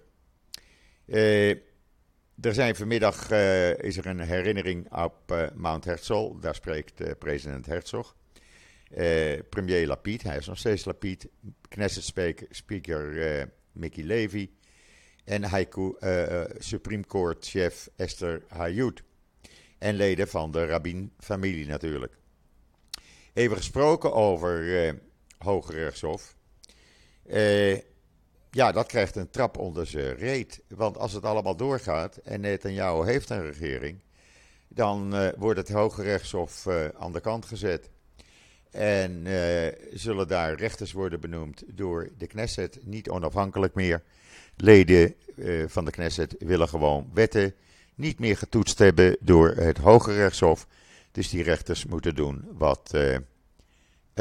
Er 2.40 2.54
zijn 2.54 2.76
vanmiddag 2.76 3.30
is 3.76 3.96
er 3.96 4.06
een 4.06 4.20
herinnering 4.20 4.92
op 4.92 5.50
Mount 5.54 5.84
Herzl. 5.84 6.32
Daar 6.40 6.54
spreekt 6.54 7.18
president 7.18 7.66
Herzog. 7.66 8.16
Premier 9.48 9.86
Lapid, 9.86 10.22
hij 10.22 10.36
is 10.36 10.46
nog 10.46 10.58
steeds 10.58 10.84
Lapid. 10.84 11.28
Knesset 11.68 12.04
Speaker 12.50 13.48
Mickey 13.72 14.04
Levy. 14.04 14.50
En 15.24 15.42
Haiku, 15.42 15.96
Supreme 16.58 17.06
Court 17.06 17.46
chef 17.46 17.88
Esther 17.96 18.42
Hayut 18.48 19.02
en 19.78 19.94
leden 19.94 20.28
van 20.28 20.50
de 20.50 20.66
Rabin-familie 20.66 21.66
natuurlijk. 21.66 22.16
Even 23.32 23.56
gesproken 23.56 24.12
over 24.12 24.62
uh, 24.62 24.92
Hoge 25.38 25.72
Rechtshof. 25.72 26.36
Ja, 28.50 28.72
dat 28.72 28.86
krijgt 28.86 29.16
een 29.16 29.30
trap 29.30 29.58
onder 29.58 29.86
zijn 29.86 30.14
reet. 30.14 30.62
Want 30.68 30.98
als 30.98 31.12
het 31.12 31.24
allemaal 31.24 31.56
doorgaat 31.56 32.16
en 32.16 32.40
Netanyahu 32.40 33.04
heeft 33.04 33.30
een 33.30 33.42
regering, 33.42 34.02
dan 34.68 35.32
wordt 35.36 35.58
het 35.58 35.68
Hoge 35.68 36.02
Rechtshof 36.02 36.66
aan 36.96 37.12
de 37.12 37.20
kant 37.20 37.46
gezet. 37.46 37.90
En 38.72 39.26
zullen 39.92 40.28
daar 40.28 40.54
rechters 40.54 40.92
worden 40.92 41.20
benoemd 41.20 41.62
door 41.66 42.08
de 42.18 42.26
Knesset, 42.26 42.78
niet 42.82 43.08
onafhankelijk 43.08 43.74
meer. 43.74 44.02
Leden 44.56 45.14
van 45.66 45.84
de 45.84 45.90
Knesset 45.90 46.34
willen 46.38 46.68
gewoon 46.68 47.10
wetten 47.14 47.54
niet 47.94 48.18
meer 48.18 48.36
getoetst 48.36 48.78
hebben 48.78 49.16
door 49.20 49.48
het 49.48 49.78
Hoge 49.78 50.14
Rechtshof. 50.14 50.66
Dus 51.12 51.28
die 51.28 51.42
rechters 51.42 51.84
moeten 51.84 52.14
doen 52.14 52.44
wat 52.52 52.90
uh, 52.94 53.16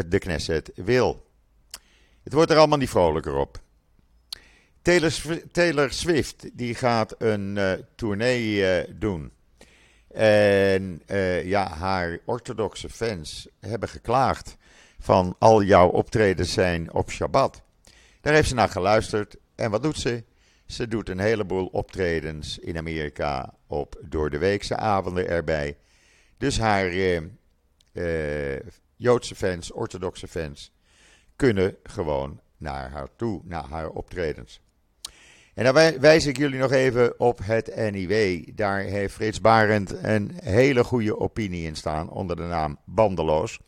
de 0.07 0.19
Knesset 0.19 0.71
wil. 0.75 1.29
Het 2.23 2.33
wordt 2.33 2.51
er 2.51 2.57
allemaal 2.57 2.77
niet 2.77 2.89
vrolijker 2.89 3.35
op. 3.35 3.59
Taylor, 4.81 5.11
Taylor 5.51 5.91
Swift 5.91 6.49
die 6.53 6.75
gaat 6.75 7.15
een 7.17 7.59
tournee 7.95 8.85
doen. 8.97 9.31
En 10.13 11.01
ja, 11.43 11.67
haar 11.67 12.19
orthodoxe 12.25 12.89
fans 12.89 13.47
hebben 13.59 13.89
geklaagd 13.89 14.57
van 14.99 15.35
al 15.39 15.63
jouw 15.63 15.87
optredens 15.89 16.53
zijn 16.53 16.93
op 16.93 17.11
Shabbat. 17.11 17.61
Daar 18.21 18.33
heeft 18.33 18.47
ze 18.47 18.55
naar 18.55 18.69
geluisterd. 18.69 19.35
En 19.55 19.71
wat 19.71 19.83
doet 19.83 19.97
ze? 19.97 20.23
Ze 20.65 20.87
doet 20.87 21.09
een 21.09 21.19
heleboel 21.19 21.65
optredens 21.65 22.59
in 22.59 22.77
Amerika 22.77 23.53
op 23.67 23.95
door 24.01 24.29
de 24.29 24.37
weekse 24.37 24.75
avonden 24.75 25.27
erbij. 25.27 25.77
Dus 26.37 26.59
haar 26.59 26.85
eh, 26.85 27.21
eh, 27.91 28.61
Joodse 28.95 29.35
fans, 29.35 29.71
orthodoxe 29.71 30.27
fans, 30.27 30.73
kunnen 31.35 31.75
gewoon 31.83 32.39
naar 32.57 32.91
haar 32.91 33.07
toe, 33.15 33.41
naar 33.43 33.63
haar 33.69 33.89
optredens. 33.89 34.61
En 35.53 35.63
dan 35.63 35.99
wijs 35.99 36.25
ik 36.25 36.37
jullie 36.37 36.59
nog 36.59 36.71
even 36.71 37.19
op 37.19 37.39
het 37.43 37.75
NIW. 37.91 38.43
Daar 38.55 38.79
heeft 38.79 39.13
Frits 39.13 39.41
Barend 39.41 40.03
een 40.03 40.31
hele 40.43 40.83
goede 40.83 41.19
opinie 41.19 41.67
in 41.67 41.75
staan 41.75 42.09
onder 42.09 42.35
de 42.35 42.43
naam 42.43 42.77
Bandeloos. 42.85 43.59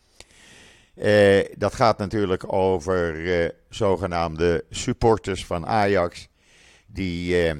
Eh, 0.95 1.45
dat 1.57 1.73
gaat 1.73 1.97
natuurlijk 1.97 2.53
over 2.53 3.31
eh, 3.41 3.49
zogenaamde 3.69 4.65
supporters 4.69 5.45
van 5.45 5.65
Ajax. 5.65 6.27
Die 6.85 7.47
eh, 7.47 7.55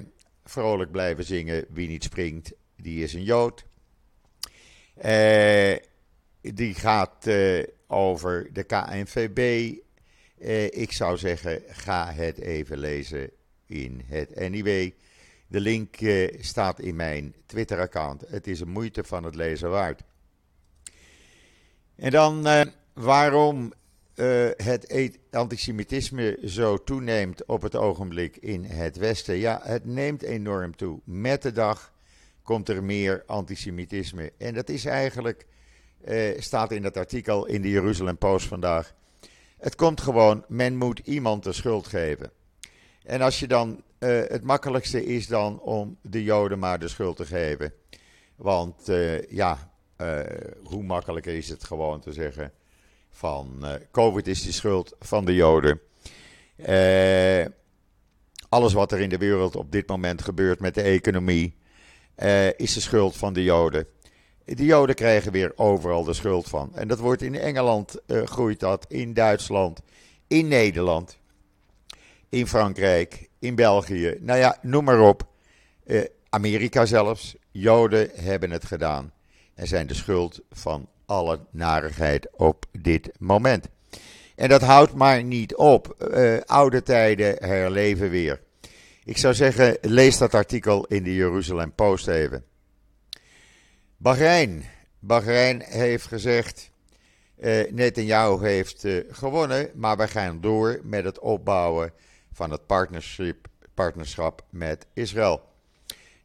vrolijk 0.46 0.92
blijven 0.92 1.24
zingen. 1.24 1.66
Wie 1.70 1.88
niet 1.88 2.04
springt, 2.04 2.54
die 2.78 3.04
is 3.04 3.14
een 3.14 3.24
Jood. 3.24 3.66
Eh, 4.96 5.76
die 6.42 6.74
gaat 6.74 7.28
eh, 7.28 7.64
over 7.88 8.50
de 8.54 8.64
KNVB. 8.64 9.74
Eh, 10.40 10.66
ik 10.66 10.92
zou 10.92 11.18
zeggen, 11.18 11.62
ga 11.68 12.12
het 12.12 12.40
even 12.40 12.78
lezen 12.78 13.30
in 13.68 14.02
het 14.06 14.50
NIW. 14.50 14.92
De 15.48 15.60
link 15.60 15.96
staat 16.40 16.80
in 16.80 16.96
mijn 16.96 17.36
Twitter-account. 17.46 18.24
Het 18.28 18.48
is 18.48 18.60
een 18.60 18.70
moeite 18.70 19.04
van 19.04 19.24
het 19.24 19.36
lezen 19.36 19.70
waard. 19.70 20.04
En 21.96 22.12
dan 22.12 22.48
waarom 22.94 23.74
het 24.56 25.20
antisemitisme 25.32 26.40
zo 26.46 26.84
toeneemt 26.84 27.46
op 27.46 27.62
het 27.62 27.76
ogenblik 27.76 28.38
in 28.38 28.64
het 28.64 28.98
Westen. 28.98 29.36
Ja, 29.36 29.60
het 29.64 29.86
neemt 29.86 30.22
enorm 30.22 30.76
toe. 30.76 31.00
Met 31.04 31.42
de 31.42 31.52
dag 31.52 31.94
komt 32.44 32.70
er 32.70 32.84
meer 32.84 33.24
antisemitisme. 33.28 34.32
En 34.38 34.54
dat 34.54 34.70
is 34.70 34.86
eigenlijk, 34.86 35.46
eh, 36.04 36.42
staat 36.42 36.72
in 36.72 36.82
dat 36.82 36.98
artikel 36.98 37.46
in 37.46 37.62
de 37.62 37.70
Jeruzalem 37.70 38.18
Post 38.18 38.48
vandaag. 38.48 38.94
Het 39.58 39.76
komt 39.76 40.02
gewoon, 40.02 40.46
men 40.48 40.76
moet 40.76 41.00
iemand 41.00 41.44
de 41.44 41.54
schuld 41.54 41.88
geven. 41.88 42.32
En 43.04 43.22
als 43.22 43.40
je 43.40 43.48
dan, 43.48 43.84
uh, 44.00 44.22
het 44.28 44.44
makkelijkste 44.44 45.06
is 45.06 45.28
dan 45.28 45.60
om 45.60 45.98
de 46.02 46.24
Joden 46.24 46.60
maar 46.60 46.80
de 46.80 46.88
schuld 46.88 47.18
te 47.18 47.26
geven. 47.26 47.74
Want 48.36 48.90
uh, 48.90 49.22
ja, 49.22 49.72
uh, 49.98 50.20
hoe 50.64 50.84
makkelijker 50.84 51.36
is 51.36 51.50
het 51.50 51.64
gewoon 51.64 52.00
te 52.00 52.14
zeggen 52.14 52.52
van 53.10 53.66
COVID 53.92 54.28
is 54.28 54.44
de 54.44 54.52
schuld 54.52 54.96
van 55.00 55.26
de 55.26 55.34
Joden. 55.34 55.80
alles 58.50 58.74
wat 58.74 58.92
er 58.92 59.00
in 59.00 59.10
de 59.10 59.18
wereld 59.18 59.56
op 59.56 59.72
dit 59.72 59.88
moment 59.88 60.22
gebeurt 60.22 60.60
met 60.60 60.76
de 60.76 60.82
economie, 60.82 61.56
is 62.58 62.74
de 62.74 62.80
schuld 62.80 63.18
van 63.18 63.34
de 63.34 63.44
Joden. 63.44 63.88
De 64.46 64.66
Joden 64.66 64.96
krijgen 64.96 65.32
weer 65.32 65.52
overal 65.56 66.04
de 66.04 66.14
schuld 66.14 66.50
van. 66.50 66.76
En 66.76 66.88
dat 66.88 67.00
wordt 67.00 67.22
in 67.22 67.36
Engeland, 67.36 68.02
groeit 68.08 68.60
dat, 68.60 68.86
in 68.90 69.14
Duitsland, 69.14 69.82
in 70.28 70.48
Nederland, 70.48 71.18
in 72.34 72.48
Frankrijk, 72.48 73.30
in 73.40 73.56
België. 73.56 74.18
Nou 74.20 74.40
ja, 74.40 74.58
noem 74.62 74.84
maar 74.84 75.00
op. 75.00 75.28
Uh, 75.86 76.02
Amerika 76.30 76.86
zelfs. 76.86 77.36
Joden 77.52 78.10
hebben 78.14 78.52
het 78.52 78.66
gedaan. 78.66 79.14
En 79.56 79.68
zijn 79.68 79.88
de 79.88 79.94
schuld 79.94 80.40
van 80.52 80.90
alle 81.06 81.40
narigheid 81.52 82.28
op 82.32 82.66
dit 82.72 83.12
moment. 83.20 83.68
En 84.36 84.50
dat 84.50 84.62
houdt 84.62 84.94
maar 84.94 85.24
niet 85.24 85.56
op. 85.56 86.12
oude 86.46 86.84
tijden 86.84 87.36
herleven 87.40 88.10
weer. 88.10 88.42
Ik 89.04 89.18
zou 89.18 89.34
zeggen, 89.34 89.78
lees 89.82 90.18
dat 90.18 90.34
artikel 90.34 90.86
in 90.86 91.04
de 91.04 91.16
Jeruzalem 91.16 91.74
Post 91.74 92.08
even. 92.08 92.44
Bahrein. 93.98 94.64
Bahrein 95.00 95.62
heeft 95.62 96.06
gezegd, 96.06 96.72
uh, 97.40 97.72
Netanyahu 97.72 98.46
heeft 98.46 98.86
gewonnen, 99.10 99.72
maar 99.76 99.98
wij 99.98 100.08
gaan 100.08 100.42
door 100.42 100.80
met 100.84 101.04
het 101.04 101.20
opbouwen 101.20 101.94
van 102.34 102.52
het 102.52 102.66
partnership, 102.66 103.48
partnerschap 103.74 104.46
met 104.50 104.86
Israël. 104.94 105.52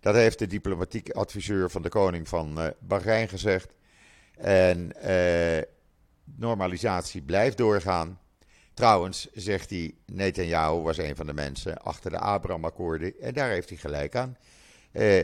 Dat 0.01 0.15
heeft 0.15 0.39
de 0.39 0.47
diplomatieke 0.47 1.13
adviseur 1.13 1.71
van 1.71 1.83
de 1.83 1.89
koning 1.89 2.29
van 2.29 2.63
uh, 2.63 2.69
Bahrein 2.79 3.29
gezegd. 3.29 3.75
En 4.37 4.93
normalisatie 6.25 7.23
blijft 7.23 7.57
doorgaan. 7.57 8.19
Trouwens, 8.75 9.29
zegt 9.33 9.71
hij, 9.71 9.95
Netanyahu 10.07 10.83
was 10.83 10.99
een 10.99 11.17
van 11.17 11.27
de 11.27 11.33
mensen 11.33 11.83
achter 11.83 12.11
de 12.11 12.19
Abraham-akkoorden. 12.19 13.21
En 13.21 13.35
daar 13.35 13.51
heeft 13.51 13.69
hij 13.69 13.79
gelijk 13.79 14.17
aan. 14.17 14.37
Eh, 14.93 15.23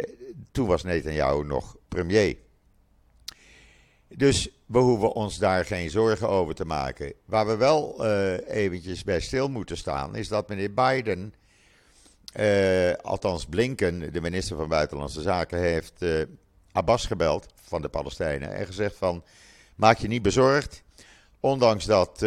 toen 0.52 0.66
was 0.66 0.82
Netanyahu 0.82 1.44
nog 1.44 1.76
premier. 1.88 2.36
Dus 4.08 4.50
we 4.74 4.80
hoeven 4.80 5.12
ons 5.12 5.38
daar 5.38 5.64
geen 5.64 5.90
zorgen 5.90 6.28
over 6.28 6.54
te 6.54 6.64
maken. 6.64 7.12
Waar 7.24 7.46
we 7.46 7.56
wel 7.56 8.06
uh, 8.06 8.48
eventjes 8.48 9.04
bij 9.04 9.20
stil 9.20 9.48
moeten 9.48 9.76
staan, 9.76 10.16
is 10.16 10.28
dat 10.28 10.48
meneer 10.48 10.74
Biden, 10.74 11.34
uh, 12.36 12.92
althans 12.92 13.46
Blinken, 13.46 14.12
de 14.12 14.20
minister 14.20 14.56
van 14.56 14.68
Buitenlandse 14.68 15.22
Zaken, 15.22 15.58
heeft 15.58 16.02
uh, 16.02 16.22
Abbas 16.72 17.06
gebeld 17.06 17.46
van 17.62 17.82
de 17.82 17.88
Palestijnen 17.88 18.54
en 18.54 18.66
gezegd 18.66 18.96
van, 18.96 19.24
maak 19.74 19.98
je 19.98 20.08
niet 20.08 20.22
bezorgd, 20.22 20.82
ondanks 21.40 21.84
dat 21.84 22.24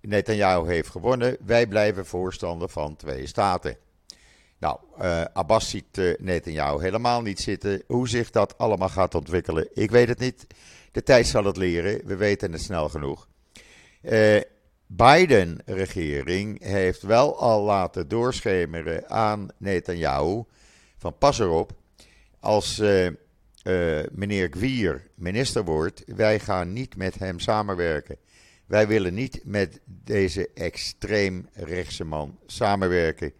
Netanyahu 0.00 0.66
heeft 0.66 0.88
gewonnen. 0.88 1.36
Wij 1.46 1.66
blijven 1.66 2.06
voorstander 2.06 2.68
van 2.68 2.96
twee 2.96 3.26
staten. 3.26 3.76
Nou, 4.60 4.78
uh, 5.00 5.24
Abbas 5.32 5.70
ziet 5.70 5.98
uh, 5.98 6.14
Netanyahu 6.18 6.82
helemaal 6.82 7.22
niet 7.22 7.40
zitten. 7.40 7.82
Hoe 7.86 8.08
zich 8.08 8.30
dat 8.30 8.58
allemaal 8.58 8.88
gaat 8.88 9.14
ontwikkelen, 9.14 9.68
ik 9.74 9.90
weet 9.90 10.08
het 10.08 10.18
niet. 10.18 10.46
De 10.92 11.02
tijd 11.02 11.26
zal 11.26 11.44
het 11.44 11.56
leren. 11.56 12.06
We 12.06 12.16
weten 12.16 12.52
het 12.52 12.62
snel 12.62 12.88
genoeg. 12.88 13.28
Uh, 14.02 14.40
Biden-regering 14.86 16.62
heeft 16.62 17.02
wel 17.02 17.38
al 17.38 17.62
laten 17.62 18.08
doorschemeren 18.08 19.10
aan 19.10 19.48
Netanyahu 19.56 20.42
van 20.96 21.18
pas 21.18 21.38
erop. 21.38 21.72
Als 22.40 22.82
meneer 24.10 24.48
Gwier 24.50 25.06
minister 25.14 25.64
wordt, 25.64 26.02
wij 26.06 26.40
gaan 26.40 26.72
niet 26.72 26.96
met 26.96 27.18
hem 27.18 27.38
samenwerken. 27.38 28.16
Wij 28.66 28.86
willen 28.86 29.14
niet 29.14 29.40
met 29.44 29.80
deze 29.84 30.50
extreem 30.54 31.48
rechtse 31.52 32.04
man 32.04 32.38
samenwerken. 32.46 33.32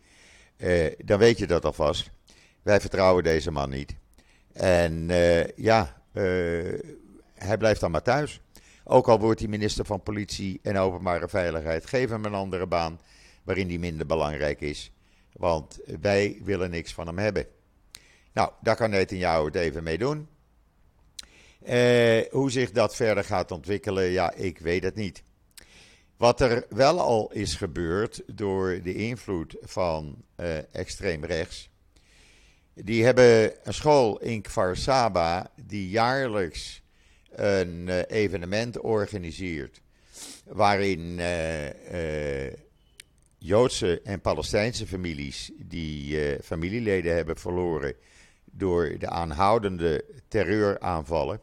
Uh, 0.63 0.93
dan 1.05 1.19
weet 1.19 1.39
je 1.39 1.47
dat 1.47 1.65
alvast. 1.65 2.11
Wij 2.63 2.81
vertrouwen 2.81 3.25
deze 3.25 3.51
man 3.51 3.71
niet. 3.71 3.95
En 4.53 5.09
uh, 5.09 5.47
ja, 5.47 6.03
uh, 6.13 6.79
hij 7.35 7.57
blijft 7.59 7.81
dan 7.81 7.91
maar 7.91 8.03
thuis. 8.03 8.41
Ook 8.85 9.09
al 9.09 9.19
wordt 9.19 9.41
hij 9.41 9.49
minister 9.49 9.85
van 9.85 10.03
Politie 10.03 10.61
en 10.63 10.77
Openbare 10.77 11.29
Veiligheid. 11.29 11.87
Geef 11.87 12.11
hem 12.11 12.25
een 12.25 12.35
andere 12.35 12.67
baan 12.67 13.01
waarin 13.43 13.69
hij 13.69 13.79
minder 13.79 14.07
belangrijk 14.07 14.61
is. 14.61 14.93
Want 15.33 15.79
wij 16.01 16.41
willen 16.43 16.71
niks 16.71 16.95
van 16.95 17.07
hem 17.07 17.19
hebben. 17.19 17.47
Nou, 18.33 18.51
daar 18.61 18.77
kan 18.77 18.91
Netanyahu 18.91 19.45
het 19.45 19.55
even 19.55 19.83
mee 19.83 19.99
doen. 19.99 20.29
Eh, 21.65 22.31
hoe 22.31 22.51
zich 22.51 22.71
dat 22.71 22.97
verder 22.97 23.25
gaat 23.25 23.51
ontwikkelen, 23.51 24.05
ja, 24.05 24.33
ik 24.33 24.59
weet 24.59 24.83
het 24.83 24.95
niet. 24.95 25.23
Wat 26.21 26.41
er 26.41 26.67
wel 26.69 27.01
al 27.01 27.33
is 27.33 27.55
gebeurd 27.55 28.23
door 28.27 28.83
de 28.83 28.95
invloed 28.95 29.57
van 29.61 30.25
uh, 30.41 30.75
extreem 30.75 31.25
rechts. 31.25 31.71
Die 32.75 33.05
hebben 33.05 33.53
een 33.63 33.75
school 33.75 34.19
in 34.19 34.43
Kfar 34.43 34.77
Saba 34.77 35.51
die 35.65 35.89
jaarlijks 35.89 36.83
een 37.31 37.87
uh, 37.87 37.99
evenement 38.07 38.79
organiseert. 38.81 39.81
Waarin 40.45 41.19
uh, 41.19 42.53
Joodse 43.39 44.01
en 44.05 44.21
Palestijnse 44.21 44.87
families 44.87 45.51
die 45.59 46.39
familieleden 46.43 47.15
hebben 47.15 47.37
verloren 47.37 47.95
door 48.45 48.99
de 48.99 49.09
aanhoudende 49.09 50.05
terreuraanvallen 50.29 51.41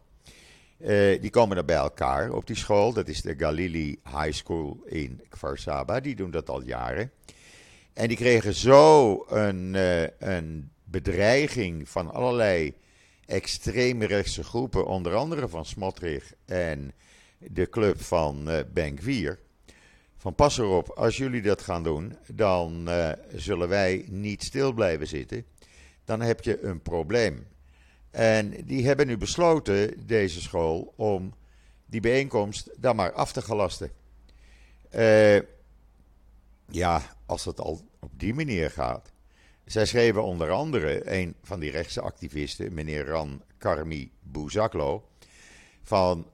uh, 0.79 1.21
die 1.21 1.29
komen 1.29 1.57
er 1.57 1.65
bij 1.65 1.75
elkaar 1.75 2.31
op 2.31 2.47
die 2.47 2.55
school. 2.55 2.93
Dat 2.93 3.07
is 3.07 3.21
de 3.21 3.33
Galili 3.37 3.99
High 4.03 4.31
School 4.31 4.79
in 4.85 5.21
Kfar 5.29 5.57
Saba. 5.57 5.99
Die 5.99 6.15
doen 6.15 6.31
dat 6.31 6.49
al 6.49 6.61
jaren. 6.61 7.11
En 7.93 8.07
die 8.07 8.17
kregen 8.17 8.53
zo 8.53 9.13
een, 9.29 9.73
uh, 9.73 10.03
een 10.19 10.71
bedreiging 10.83 11.89
van 11.89 12.13
allerlei 12.13 12.73
extreemrechtse 13.25 14.43
groepen. 14.43 14.85
Onder 14.85 15.15
andere 15.15 15.47
van 15.47 15.65
Smotrich 15.65 16.33
en 16.45 16.91
de 17.37 17.69
club 17.69 18.01
van 18.01 18.49
uh, 18.49 18.59
Ben 18.73 18.97
Gvir. 18.99 19.39
Van 20.17 20.35
pas 20.35 20.57
erop, 20.57 20.89
als 20.89 21.17
jullie 21.17 21.41
dat 21.41 21.61
gaan 21.61 21.83
doen, 21.83 22.17
dan 22.33 22.89
zullen 23.33 23.67
wij 23.67 24.05
niet 24.09 24.43
stil 24.43 24.73
blijven 24.73 25.07
zitten. 25.07 25.45
Dan 26.05 26.21
heb 26.21 26.43
je 26.43 26.63
een 26.63 26.81
probleem. 26.81 27.45
En 28.11 28.65
die 28.65 28.85
hebben 28.85 29.07
nu 29.07 29.17
besloten, 29.17 30.07
deze 30.07 30.41
school, 30.41 30.93
om 30.95 31.33
die 31.85 32.01
bijeenkomst 32.01 32.69
dan 32.77 32.95
maar 32.95 33.11
af 33.11 33.31
te 33.31 33.41
gelasten. 33.41 33.91
Uh, 34.95 35.39
ja, 36.69 37.01
als 37.25 37.45
het 37.45 37.59
al 37.59 37.81
op 37.99 38.11
die 38.11 38.33
manier 38.33 38.71
gaat. 38.71 39.11
Zij 39.65 39.85
schreven 39.85 40.23
onder 40.23 40.51
andere, 40.51 41.11
een 41.13 41.35
van 41.43 41.59
die 41.59 41.71
rechtse 41.71 42.01
activisten, 42.01 42.73
meneer 42.73 43.05
Ran 43.05 43.41
Karmi 43.57 44.11
Bouzaklo, 44.21 45.07
van 45.81 46.27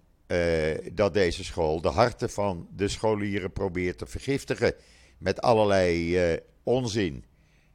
dat 0.93 1.13
deze 1.13 1.43
school 1.43 1.81
de 1.81 1.89
harten 1.89 2.29
van 2.29 2.67
de 2.75 2.87
scholieren 2.87 3.51
probeert 3.51 3.97
te 3.97 4.05
vergiftigen 4.05 4.73
met 5.17 5.41
allerlei 5.41 6.39
onzin. 6.63 7.25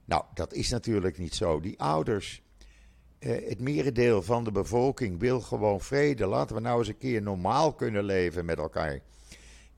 Nou, 0.04 0.24
dat 0.34 0.52
is 0.52 0.68
natuurlijk 0.68 1.18
niet 1.18 1.34
zo. 1.34 1.60
Die 1.60 1.80
ouders, 1.80 2.42
het 3.18 3.60
merendeel 3.60 4.22
van 4.22 4.44
de 4.44 4.52
bevolking 4.52 5.20
wil 5.20 5.40
gewoon 5.40 5.80
vrede. 5.80 6.26
Laten 6.26 6.56
we 6.56 6.62
nou 6.62 6.78
eens 6.78 6.88
een 6.88 6.98
keer 6.98 7.22
normaal 7.22 7.74
kunnen 7.74 8.04
leven 8.04 8.44
met 8.44 8.58
elkaar. 8.58 9.00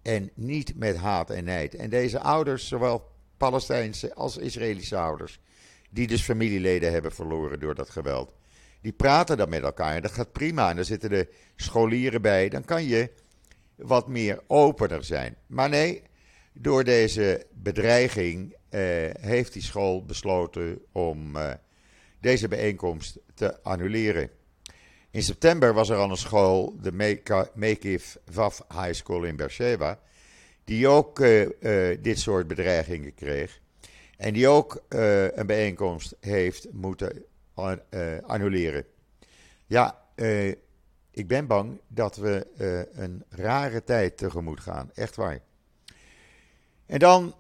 En 0.03 0.31
niet 0.35 0.77
met 0.77 0.97
haat 0.97 1.31
en 1.31 1.45
nijd. 1.45 1.75
En 1.75 1.91
deze 1.91 2.21
ouders, 2.21 2.69
zowel 2.69 3.11
Palestijnse 3.37 4.15
als 4.15 4.37
Israëlische 4.37 4.97
ouders, 4.97 5.41
die 5.91 6.07
dus 6.07 6.23
familieleden 6.23 6.93
hebben 6.93 7.13
verloren 7.13 7.61
door 7.61 7.75
dat 7.75 7.91
geweld, 7.91 8.35
die 8.81 8.93
praten 8.93 9.37
dan 9.37 9.49
met 9.49 9.63
elkaar. 9.63 9.95
En 9.95 10.03
dat 10.03 10.13
gaat 10.13 10.33
prima. 10.33 10.71
En 10.71 10.77
dan 10.77 10.85
zitten 10.85 11.11
de 11.11 11.29
scholieren 11.57 12.23
bij. 12.23 12.49
Dan 12.49 12.65
kan 12.65 12.85
je 12.85 13.11
wat 13.77 14.09
meer 14.09 14.43
opener 14.47 15.05
zijn. 15.05 15.37
Maar 15.47 15.69
nee, 15.69 16.03
door 16.53 16.85
deze 16.85 17.47
bedreiging 17.53 18.57
eh, 18.69 18.81
heeft 19.21 19.53
die 19.53 19.63
school 19.63 20.05
besloten 20.05 20.79
om 20.93 21.37
eh, 21.37 21.53
deze 22.21 22.49
bijeenkomst 22.49 23.19
te 23.41 23.63
annuleren. 23.63 24.31
In 25.11 25.23
september 25.23 25.73
was 25.73 25.89
er 25.89 25.97
al 25.97 26.11
een 26.11 26.17
school, 26.17 26.77
de 26.81 27.21
Mekif 27.55 28.19
Vav 28.29 28.61
High 28.69 28.93
School 28.93 29.25
in 29.25 29.37
Beersheba, 29.37 29.99
die 30.65 30.89
ook 30.89 31.19
uh, 31.19 31.41
uh, 31.41 31.99
dit 32.03 32.19
soort 32.19 32.47
bedreigingen 32.47 33.15
kreeg. 33.15 33.61
En 34.17 34.33
die 34.33 34.49
ook 34.49 34.83
uh, 34.89 35.33
een 35.33 35.47
bijeenkomst 35.47 36.17
heeft 36.21 36.73
moeten 36.73 37.25
annuleren. 38.27 38.85
Ja, 39.67 40.05
ik 41.11 41.27
ben 41.27 41.47
bang 41.47 41.81
dat 41.89 42.17
we 42.17 42.47
een 42.93 43.25
rare 43.29 43.85
tijd 43.85 44.17
tegemoet 44.17 44.61
gaan. 44.61 44.91
Echt 44.95 45.17
waar. 45.17 45.41
En 46.87 46.99
dan 46.99 47.35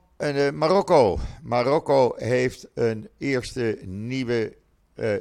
Marokko. 0.52 1.18
Marokko 1.42 2.14
heeft 2.16 2.68
een 2.74 3.08
eerste 3.18 3.78
nieuwe 3.82 4.56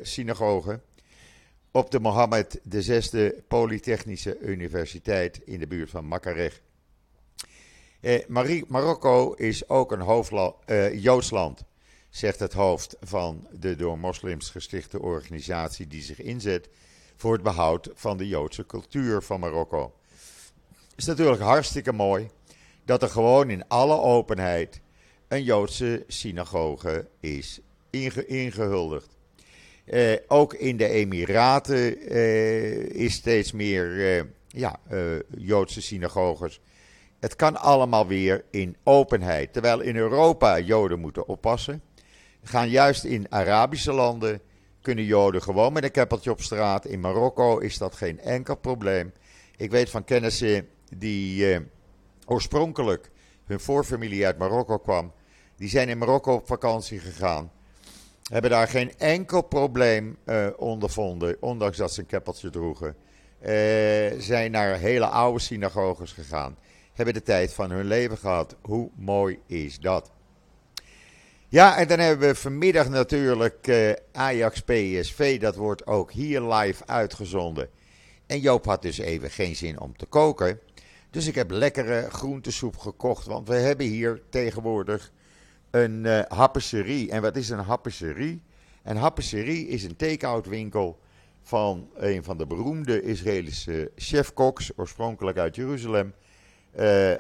synagoge 0.02 0.80
op 1.72 1.92
de 1.92 2.00
Mohammed 2.00 2.62
VI 2.70 3.32
Polytechnische 3.48 4.40
Universiteit 4.40 5.42
in 5.46 5.60
de 5.60 5.68
buurt 5.68 5.90
van 5.90 6.08
Makarech. 6.08 6.62
Eh, 8.00 8.28
Marokko 8.68 9.34
is 9.34 9.70
ook 9.70 9.92
een 9.92 10.02
hoofdla- 10.02 10.54
eh, 10.66 11.04
Joods 11.04 11.30
land, 11.30 11.64
zegt 12.10 12.40
het 12.40 12.54
hoofd 12.54 12.96
van 13.00 13.48
de 13.52 13.76
door 13.76 14.00
moslims 14.00 14.50
gestichte 14.50 15.02
organisatie 15.02 15.88
die 15.88 16.02
zich 16.02 16.22
inzet 16.22 16.70
voor 17.16 17.34
het 17.34 17.44
behoud 17.44 17.90
van 17.94 18.18
de 18.18 18.28
Joodse 18.28 18.66
cultuur 18.66 19.22
van 19.22 19.40
Marokko. 19.40 19.94
Het 20.90 20.98
is 20.98 21.06
natuurlijk 21.06 21.42
hartstikke 21.42 21.92
mooi 21.92 22.30
dat 22.86 23.02
er 23.02 23.10
gewoon 23.10 23.50
in 23.50 23.68
alle 23.68 24.00
openheid 24.00 24.82
een 25.28 25.44
Joodse 25.44 26.04
synagoge 26.08 27.08
is 27.20 27.60
ingehuldigd. 28.28 29.18
Uh, 29.90 30.16
ook 30.28 30.54
in 30.54 30.78
de 30.78 30.88
Emiraten 30.88 32.12
uh, 32.16 32.80
is 32.80 33.14
steeds 33.14 33.52
meer 33.52 33.86
uh, 33.86 34.24
ja, 34.48 34.80
Joodse 35.38 35.82
synagoges. 35.82 36.62
Het 37.20 37.36
kan 37.36 37.56
allemaal 37.56 38.08
weer 38.08 38.44
in 38.52 38.78
openheid. 38.84 39.54
Terwijl 39.54 39.80
in 39.80 39.96
Europa 39.96 40.60
Joden 40.60 41.00
moeten 41.00 41.28
oppassen. 41.28 41.82
Gaan 42.44 42.70
juist 42.70 43.04
in 43.04 43.26
Arabische 43.32 43.94
landen 43.94 44.42
kunnen 44.82 45.06
Joden 45.06 45.42
gewoon 45.42 45.74
met 45.74 45.84
een 45.84 45.92
keppeltje 45.92 46.32
op 46.32 46.42
straat. 46.42 46.86
In 46.86 47.00
Marokko 47.00 47.58
is 47.58 47.78
dat 47.78 47.96
geen 47.96 48.20
enkel 48.20 48.56
probleem. 48.56 49.14
Ik 49.58 49.72
weet 49.72 49.90
van 49.90 50.04
kennissen 50.04 50.68
die 50.98 51.60
oorspronkelijk 52.26 53.10
hun 53.46 53.60
voorfamilie 53.60 54.26
uit 54.26 54.38
Marokko 54.38 54.78
kwam. 54.78 55.14
Die 55.56 55.70
zijn 55.70 55.90
in 55.90 55.98
Marokko 55.98 56.34
op 56.34 56.48
vakantie 56.48 57.00
gegaan 57.00 57.52
hebben 58.30 58.52
daar 58.52 58.68
geen 58.68 58.98
enkel 58.98 59.42
probleem 59.42 60.18
uh, 60.26 60.48
ondervonden, 60.58 61.38
ondanks 61.40 61.78
dat 61.78 61.94
ze 61.94 62.00
een 62.00 62.06
keppeltje 62.06 62.50
droegen. 62.50 62.96
Uh, 63.42 63.48
zijn 64.18 64.52
naar 64.52 64.78
hele 64.78 65.06
oude 65.06 65.40
synagoges 65.40 66.12
gegaan. 66.12 66.58
Hebben 66.94 67.14
de 67.14 67.24
tijd 67.24 67.54
van 67.54 67.72
hun 67.72 67.86
leven 67.86 68.18
gehad. 68.18 68.56
Hoe 68.62 68.90
mooi 68.96 69.40
is 69.46 69.80
dat? 69.80 70.12
Ja, 71.48 71.78
en 71.78 71.88
dan 71.88 72.00
hebben 72.00 72.28
we 72.28 72.36
vanmiddag 72.36 72.90
natuurlijk 72.90 73.68
uh, 73.68 73.92
Ajax 74.12 74.62
PSV. 74.62 75.40
Dat 75.40 75.56
wordt 75.56 75.88
ook 75.88 76.12
hier 76.12 76.42
live 76.42 76.86
uitgezonden. 76.86 77.70
En 78.28 78.40
Joop 78.40 78.66
had 78.66 78.82
dus 78.82 78.98
even 78.98 79.30
geen 79.32 79.56
zin 79.56 79.80
om 79.80 79.98
te 79.98 80.06
koken. 80.06 80.60
Dus 81.10 81.28
ik 81.28 81.36
heb 81.36 81.52
lekkere 81.52 82.10
groentesoep 82.10 82.78
gekocht. 82.78 83.26
Want 83.26 83.48
we 83.48 83.56
hebben 83.56 83.86
hier 83.86 84.22
tegenwoordig 84.30 85.12
een 85.72 86.06
uh. 86.06 87.14
En 87.14 87.22
wat 87.22 87.36
is 87.36 87.50
een 87.50 87.60
happeserie? 87.60 88.42
Een 88.84 88.98
happeserie 88.98 89.68
is 89.68 89.84
een 89.84 89.96
take-out 89.96 90.46
winkel 90.46 91.00
van 91.42 91.90
een 91.96 92.24
van 92.24 92.38
de 92.38 92.46
beroemde 92.48 93.02
Israëlische 93.02 93.92
chefkoks, 93.96 94.72
oorspronkelijk 94.76 95.38
uit 95.38 95.56
Jeruzalem, 95.56 96.14
uh, 96.80 97.12
uh, 97.12 97.18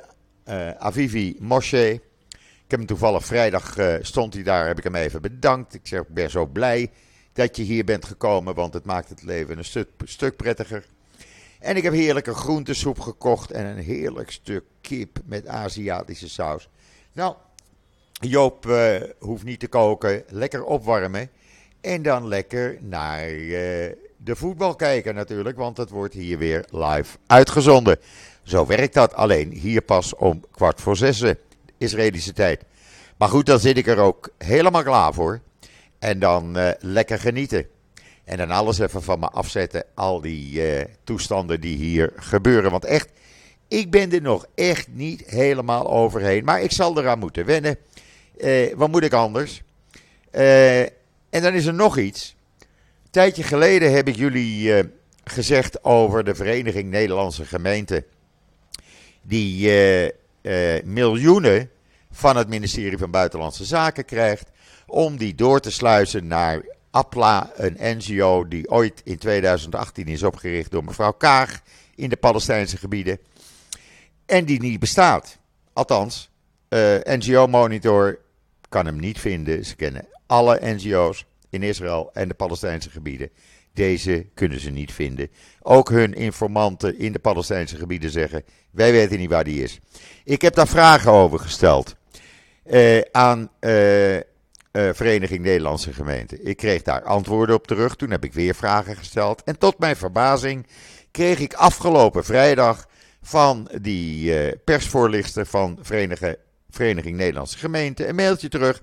Avivi 0.77 1.35
Moshe. 1.39 1.91
Ik 2.63 2.75
heb 2.75 2.79
hem 2.79 2.85
toevallig 2.85 3.25
vrijdag, 3.25 3.75
stond 4.01 4.33
hij 4.33 4.43
daar, 4.43 4.67
heb 4.67 4.77
ik 4.77 4.83
hem 4.83 4.95
even 4.95 5.21
bedankt. 5.21 5.73
Ik 5.73 5.87
zeg, 5.87 6.01
ik 6.01 6.13
ben 6.13 6.29
zo 6.29 6.45
blij 6.45 6.91
dat 7.33 7.55
je 7.55 7.63
hier 7.63 7.83
bent 7.83 8.05
gekomen, 8.05 8.55
want 8.55 8.73
het 8.73 8.85
maakt 8.85 9.09
het 9.09 9.23
leven 9.23 9.57
een 9.57 9.65
stuk, 9.65 9.89
stuk 10.03 10.35
prettiger. 10.35 10.85
En 11.59 11.75
ik 11.75 11.83
heb 11.83 11.93
heerlijke 11.93 12.33
groentesoep 12.33 12.99
gekocht 12.99 13.51
en 13.51 13.65
een 13.65 13.83
heerlijk 13.83 14.31
stuk 14.31 14.63
kip 14.81 15.19
met 15.25 15.47
Aziatische 15.47 16.29
saus. 16.29 16.69
Nou, 17.13 17.35
Joop 18.19 18.65
uh, 18.65 18.95
hoeft 19.19 19.43
niet 19.43 19.59
te 19.59 19.67
koken, 19.67 20.23
lekker 20.27 20.63
opwarmen. 20.63 21.29
En 21.81 22.01
dan 22.01 22.27
lekker 22.27 22.77
naar 22.81 23.29
uh, 23.29 23.57
de 24.17 24.35
voetbal 24.35 24.75
kijken 24.75 25.15
natuurlijk, 25.15 25.57
want 25.57 25.77
het 25.77 25.89
wordt 25.89 26.13
hier 26.13 26.37
weer 26.37 26.65
live 26.69 27.17
uitgezonden. 27.27 27.97
Zo 28.43 28.65
werkt 28.65 28.93
dat, 28.93 29.13
alleen 29.13 29.51
hier 29.51 29.81
pas 29.81 30.15
om 30.15 30.43
kwart 30.51 30.81
voor 30.81 30.97
zes 30.97 31.23
Israëlische 31.77 32.33
tijd. 32.33 32.63
Maar 33.17 33.29
goed, 33.29 33.45
dan 33.45 33.59
zit 33.59 33.77
ik 33.77 33.87
er 33.87 33.97
ook 33.97 34.29
helemaal 34.37 34.83
klaar 34.83 35.13
voor. 35.13 35.39
En 35.99 36.19
dan 36.19 36.57
uh, 36.57 36.69
lekker 36.79 37.19
genieten. 37.19 37.67
En 38.23 38.37
dan 38.37 38.51
alles 38.51 38.79
even 38.79 39.03
van 39.03 39.19
me 39.19 39.29
afzetten, 39.29 39.83
al 39.95 40.21
die 40.21 40.61
toestanden 41.03 41.61
die 41.61 41.77
hier 41.77 42.13
gebeuren. 42.15 42.71
Want 42.71 42.85
echt, 42.85 43.09
ik 43.67 43.91
ben 43.91 44.11
er 44.11 44.21
nog 44.21 44.45
echt 44.55 44.87
niet 44.87 45.23
helemaal 45.25 45.89
overheen. 45.89 46.43
Maar 46.43 46.61
ik 46.61 46.71
zal 46.71 46.97
eraan 46.97 47.19
moeten 47.19 47.45
wennen. 47.45 47.77
Eh, 48.39 48.73
wat 48.75 48.89
moet 48.89 49.03
ik 49.03 49.13
anders? 49.13 49.61
Eh, 50.31 50.81
en 51.29 51.41
dan 51.41 51.53
is 51.53 51.65
er 51.65 51.73
nog 51.73 51.97
iets. 51.97 52.35
Een 52.59 53.11
tijdje 53.11 53.43
geleden 53.43 53.93
heb 53.93 54.07
ik 54.07 54.15
jullie 54.15 54.73
eh, 54.73 54.83
gezegd 55.23 55.83
over 55.83 56.23
de 56.23 56.35
Vereniging 56.35 56.89
Nederlandse 56.89 57.45
Gemeenten. 57.45 58.05
Die 59.21 59.71
miljoenen 60.83 61.69
van 62.11 62.37
het 62.37 62.47
ministerie 62.47 62.97
van 62.97 63.11
Buitenlandse 63.11 63.65
Zaken 63.65 64.05
krijgt. 64.05 64.49
Om 64.87 65.17
die 65.17 65.35
door 65.35 65.59
te 65.59 65.71
sluizen 65.71 66.27
naar 66.27 66.65
APLA, 66.91 67.51
een 67.55 67.97
NGO 67.97 68.47
die 68.47 68.69
ooit 68.69 69.01
in 69.03 69.17
2018 69.17 70.07
is 70.07 70.23
opgericht 70.23 70.71
door 70.71 70.83
mevrouw 70.83 71.11
Kaag 71.11 71.61
in 71.95 72.09
de 72.09 72.17
Palestijnse 72.17 72.77
gebieden. 72.77 73.19
En 74.25 74.45
die 74.45 74.59
niet 74.59 74.79
bestaat. 74.79 75.37
Althans, 75.73 76.29
NGO 77.03 77.47
Monitor 77.47 78.19
kan 78.69 78.85
hem 78.85 78.99
niet 78.99 79.19
vinden. 79.19 79.65
Ze 79.65 79.75
kennen 79.75 80.07
alle 80.25 80.59
NGO's 80.61 81.25
in 81.49 81.63
Israël 81.63 82.09
en 82.13 82.27
de 82.27 82.33
Palestijnse 82.33 82.89
gebieden. 82.89 83.29
Deze 83.73 84.25
kunnen 84.33 84.59
ze 84.59 84.69
niet 84.69 84.91
vinden. 84.91 85.29
Ook 85.61 85.89
hun 85.89 86.13
informanten 86.13 86.99
in 86.99 87.11
de 87.11 87.19
Palestijnse 87.19 87.75
gebieden 87.75 88.09
zeggen: 88.09 88.43
wij 88.71 88.91
weten 88.91 89.17
niet 89.17 89.29
waar 89.29 89.43
die 89.43 89.63
is. 89.63 89.79
Ik 90.23 90.41
heb 90.41 90.55
daar 90.55 90.67
vragen 90.67 91.11
over 91.11 91.39
gesteld 91.39 91.95
uh, 92.65 93.01
aan 93.11 93.49
uh, 93.59 94.15
uh, 94.15 94.21
Vereniging 94.71 95.43
Nederlandse 95.43 95.93
Gemeenten. 95.93 96.45
Ik 96.45 96.57
kreeg 96.57 96.81
daar 96.81 97.03
antwoorden 97.03 97.55
op 97.55 97.67
terug. 97.67 97.95
Toen 97.95 98.11
heb 98.11 98.23
ik 98.23 98.33
weer 98.33 98.55
vragen 98.55 98.95
gesteld. 98.95 99.43
En 99.43 99.57
tot 99.57 99.79
mijn 99.79 99.95
verbazing 99.95 100.67
kreeg 101.11 101.39
ik 101.39 101.53
afgelopen 101.53 102.25
vrijdag 102.25 102.87
van 103.21 103.69
die 103.81 104.57
persvoorlichter 104.57 105.45
van 105.45 105.77
Vereniging 105.81 106.37
Vereniging 106.69 107.17
Nederlandse 107.17 107.57
Gemeenten 107.57 108.09
een 108.09 108.15
mailtje 108.15 108.49
terug. 108.49 108.81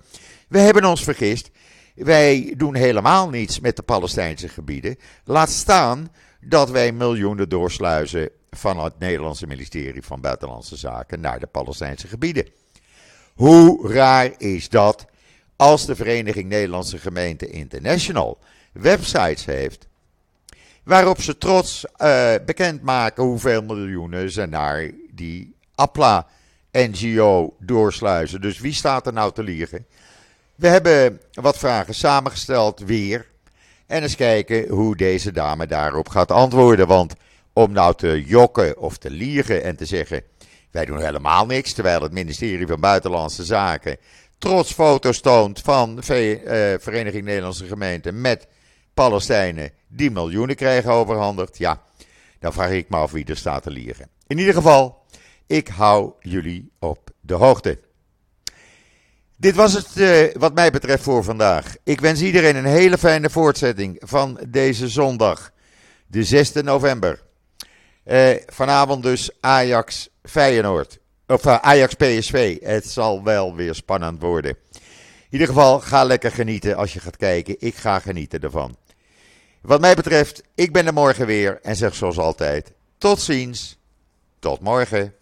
We 0.49 0.59
hebben 0.59 0.85
ons 0.85 1.05
vergist. 1.05 1.51
Wij 1.95 2.55
doen 2.57 2.75
helemaal 2.75 3.29
niets 3.29 3.61
met 3.61 3.77
de 3.77 3.83
Palestijnse 3.83 4.49
gebieden. 4.49 4.97
Laat 5.25 5.51
staan 5.51 6.13
dat 6.41 6.71
wij 6.71 6.93
miljoenen 6.93 7.49
doorsluizen 7.49 8.31
van 8.51 8.85
het 8.85 8.99
Nederlandse 8.99 9.47
ministerie 9.47 10.03
van 10.03 10.21
Buitenlandse 10.21 10.77
Zaken 10.77 11.21
naar 11.21 11.41
de 11.41 11.47
Palestijnse 11.47 12.07
gebieden. 12.07 12.47
Hoe 13.35 13.93
raar 13.93 14.35
is 14.39 14.69
dat 14.69 15.05
als 15.57 15.87
de 15.87 15.97
Vereniging 15.97 16.49
Nederlandse 16.49 16.99
Gemeenten 16.99 17.51
International 17.51 18.39
websites 18.73 19.45
heeft 19.45 19.89
Waarop 20.87 21.21
ze 21.21 21.39
trots 21.39 21.85
uh, 21.85 22.35
bekendmaken 22.45 23.25
hoeveel 23.25 23.63
miljoenen 23.63 24.31
ze 24.31 24.47
naar 24.47 24.91
die 25.11 25.55
APLA-NGO 26.77 27.57
doorsluizen. 27.59 28.41
Dus 28.41 28.59
wie 28.59 28.73
staat 28.73 29.07
er 29.07 29.13
nou 29.13 29.33
te 29.33 29.43
liegen? 29.43 29.87
We 30.55 30.69
hebben 30.69 31.21
wat 31.33 31.59
vragen 31.59 31.95
samengesteld 31.95 32.81
weer. 32.81 33.27
En 33.87 34.03
eens 34.03 34.17
kijken 34.17 34.69
hoe 34.69 34.97
deze 34.97 35.33
dame 35.33 35.67
daarop 35.67 36.09
gaat 36.09 36.31
antwoorden. 36.31 36.87
Want 36.87 37.15
om 37.53 37.73
nou 37.73 37.95
te 37.95 38.25
jokken 38.27 38.79
of 38.79 38.97
te 38.97 39.11
liegen 39.11 39.63
en 39.63 39.77
te 39.77 39.85
zeggen: 39.85 40.23
wij 40.71 40.85
doen 40.85 41.05
helemaal 41.05 41.47
niks. 41.47 41.73
Terwijl 41.73 42.03
het 42.03 42.13
ministerie 42.13 42.67
van 42.67 42.81
Buitenlandse 42.81 43.45
Zaken 43.45 43.97
trots 44.39 44.73
foto's 44.73 45.21
toont 45.21 45.61
van 45.61 45.97
de 45.97 46.41
uh, 46.45 46.83
Vereniging 46.83 47.25
Nederlandse 47.25 47.67
Gemeenten 47.67 48.21
met 48.21 48.47
Palestijnen 48.95 49.71
die 49.89 50.11
miljoenen 50.11 50.57
krijgen 50.57 50.91
overhandigd. 50.91 51.59
Ja, 51.59 51.83
dan 52.41 52.53
vraag 52.53 52.71
ik 52.71 52.89
me 52.89 52.97
af 52.97 53.11
wie 53.11 53.25
er 53.25 53.37
staat 53.37 53.63
te 53.63 53.71
liegen. 53.71 54.09
In 54.27 54.39
ieder 54.39 54.55
geval, 54.55 55.05
ik 55.47 55.69
hou 55.69 56.13
jullie 56.21 56.71
op 56.79 57.11
de 57.21 57.35
hoogte. 57.35 57.79
Dit 59.37 59.55
was 59.55 59.73
het 59.73 59.97
uh, 59.97 60.35
wat 60.35 60.55
mij 60.55 60.71
betreft 60.71 61.03
voor 61.03 61.25
vandaag. 61.25 61.77
Ik 61.85 62.01
wens 62.01 62.21
iedereen 62.21 62.57
een 62.57 62.65
hele 62.65 62.99
fijne 62.99 63.31
voortzetting 63.31 64.03
van 64.05 64.41
deze 64.49 64.89
zondag, 64.89 65.53
de 66.07 66.25
6 66.25 66.53
november. 66.53 67.23
Uh, 68.05 68.31
vanavond 68.47 69.03
dus 69.03 69.31
Ajax 69.41 70.09
Feyenoord. 70.23 70.99
Of 71.27 71.45
uh, 71.45 71.57
Ajax 71.57 71.95
PSV. 71.95 72.61
Het 72.61 72.87
zal 72.87 73.23
wel 73.23 73.55
weer 73.55 73.75
spannend 73.75 74.21
worden. 74.21 74.57
In 74.71 75.33
ieder 75.33 75.47
geval, 75.47 75.81
ga 75.81 76.05
lekker 76.05 76.31
genieten 76.31 76.77
als 76.77 76.93
je 76.93 77.01
gaat 77.01 77.17
kijken. 77.17 77.57
Ik 77.59 77.75
ga 77.75 77.99
genieten 77.99 78.41
ervan. 78.41 78.77
Wat 79.61 79.81
mij 79.81 79.95
betreft, 79.95 80.43
ik 80.55 80.73
ben 80.73 80.87
er 80.87 80.93
morgen 80.93 81.27
weer 81.27 81.59
en 81.63 81.77
zeg 81.77 81.95
zoals 81.95 82.19
altijd: 82.19 82.73
tot 82.99 83.21
ziens, 83.21 83.79
tot 84.39 84.61
morgen. 84.61 85.15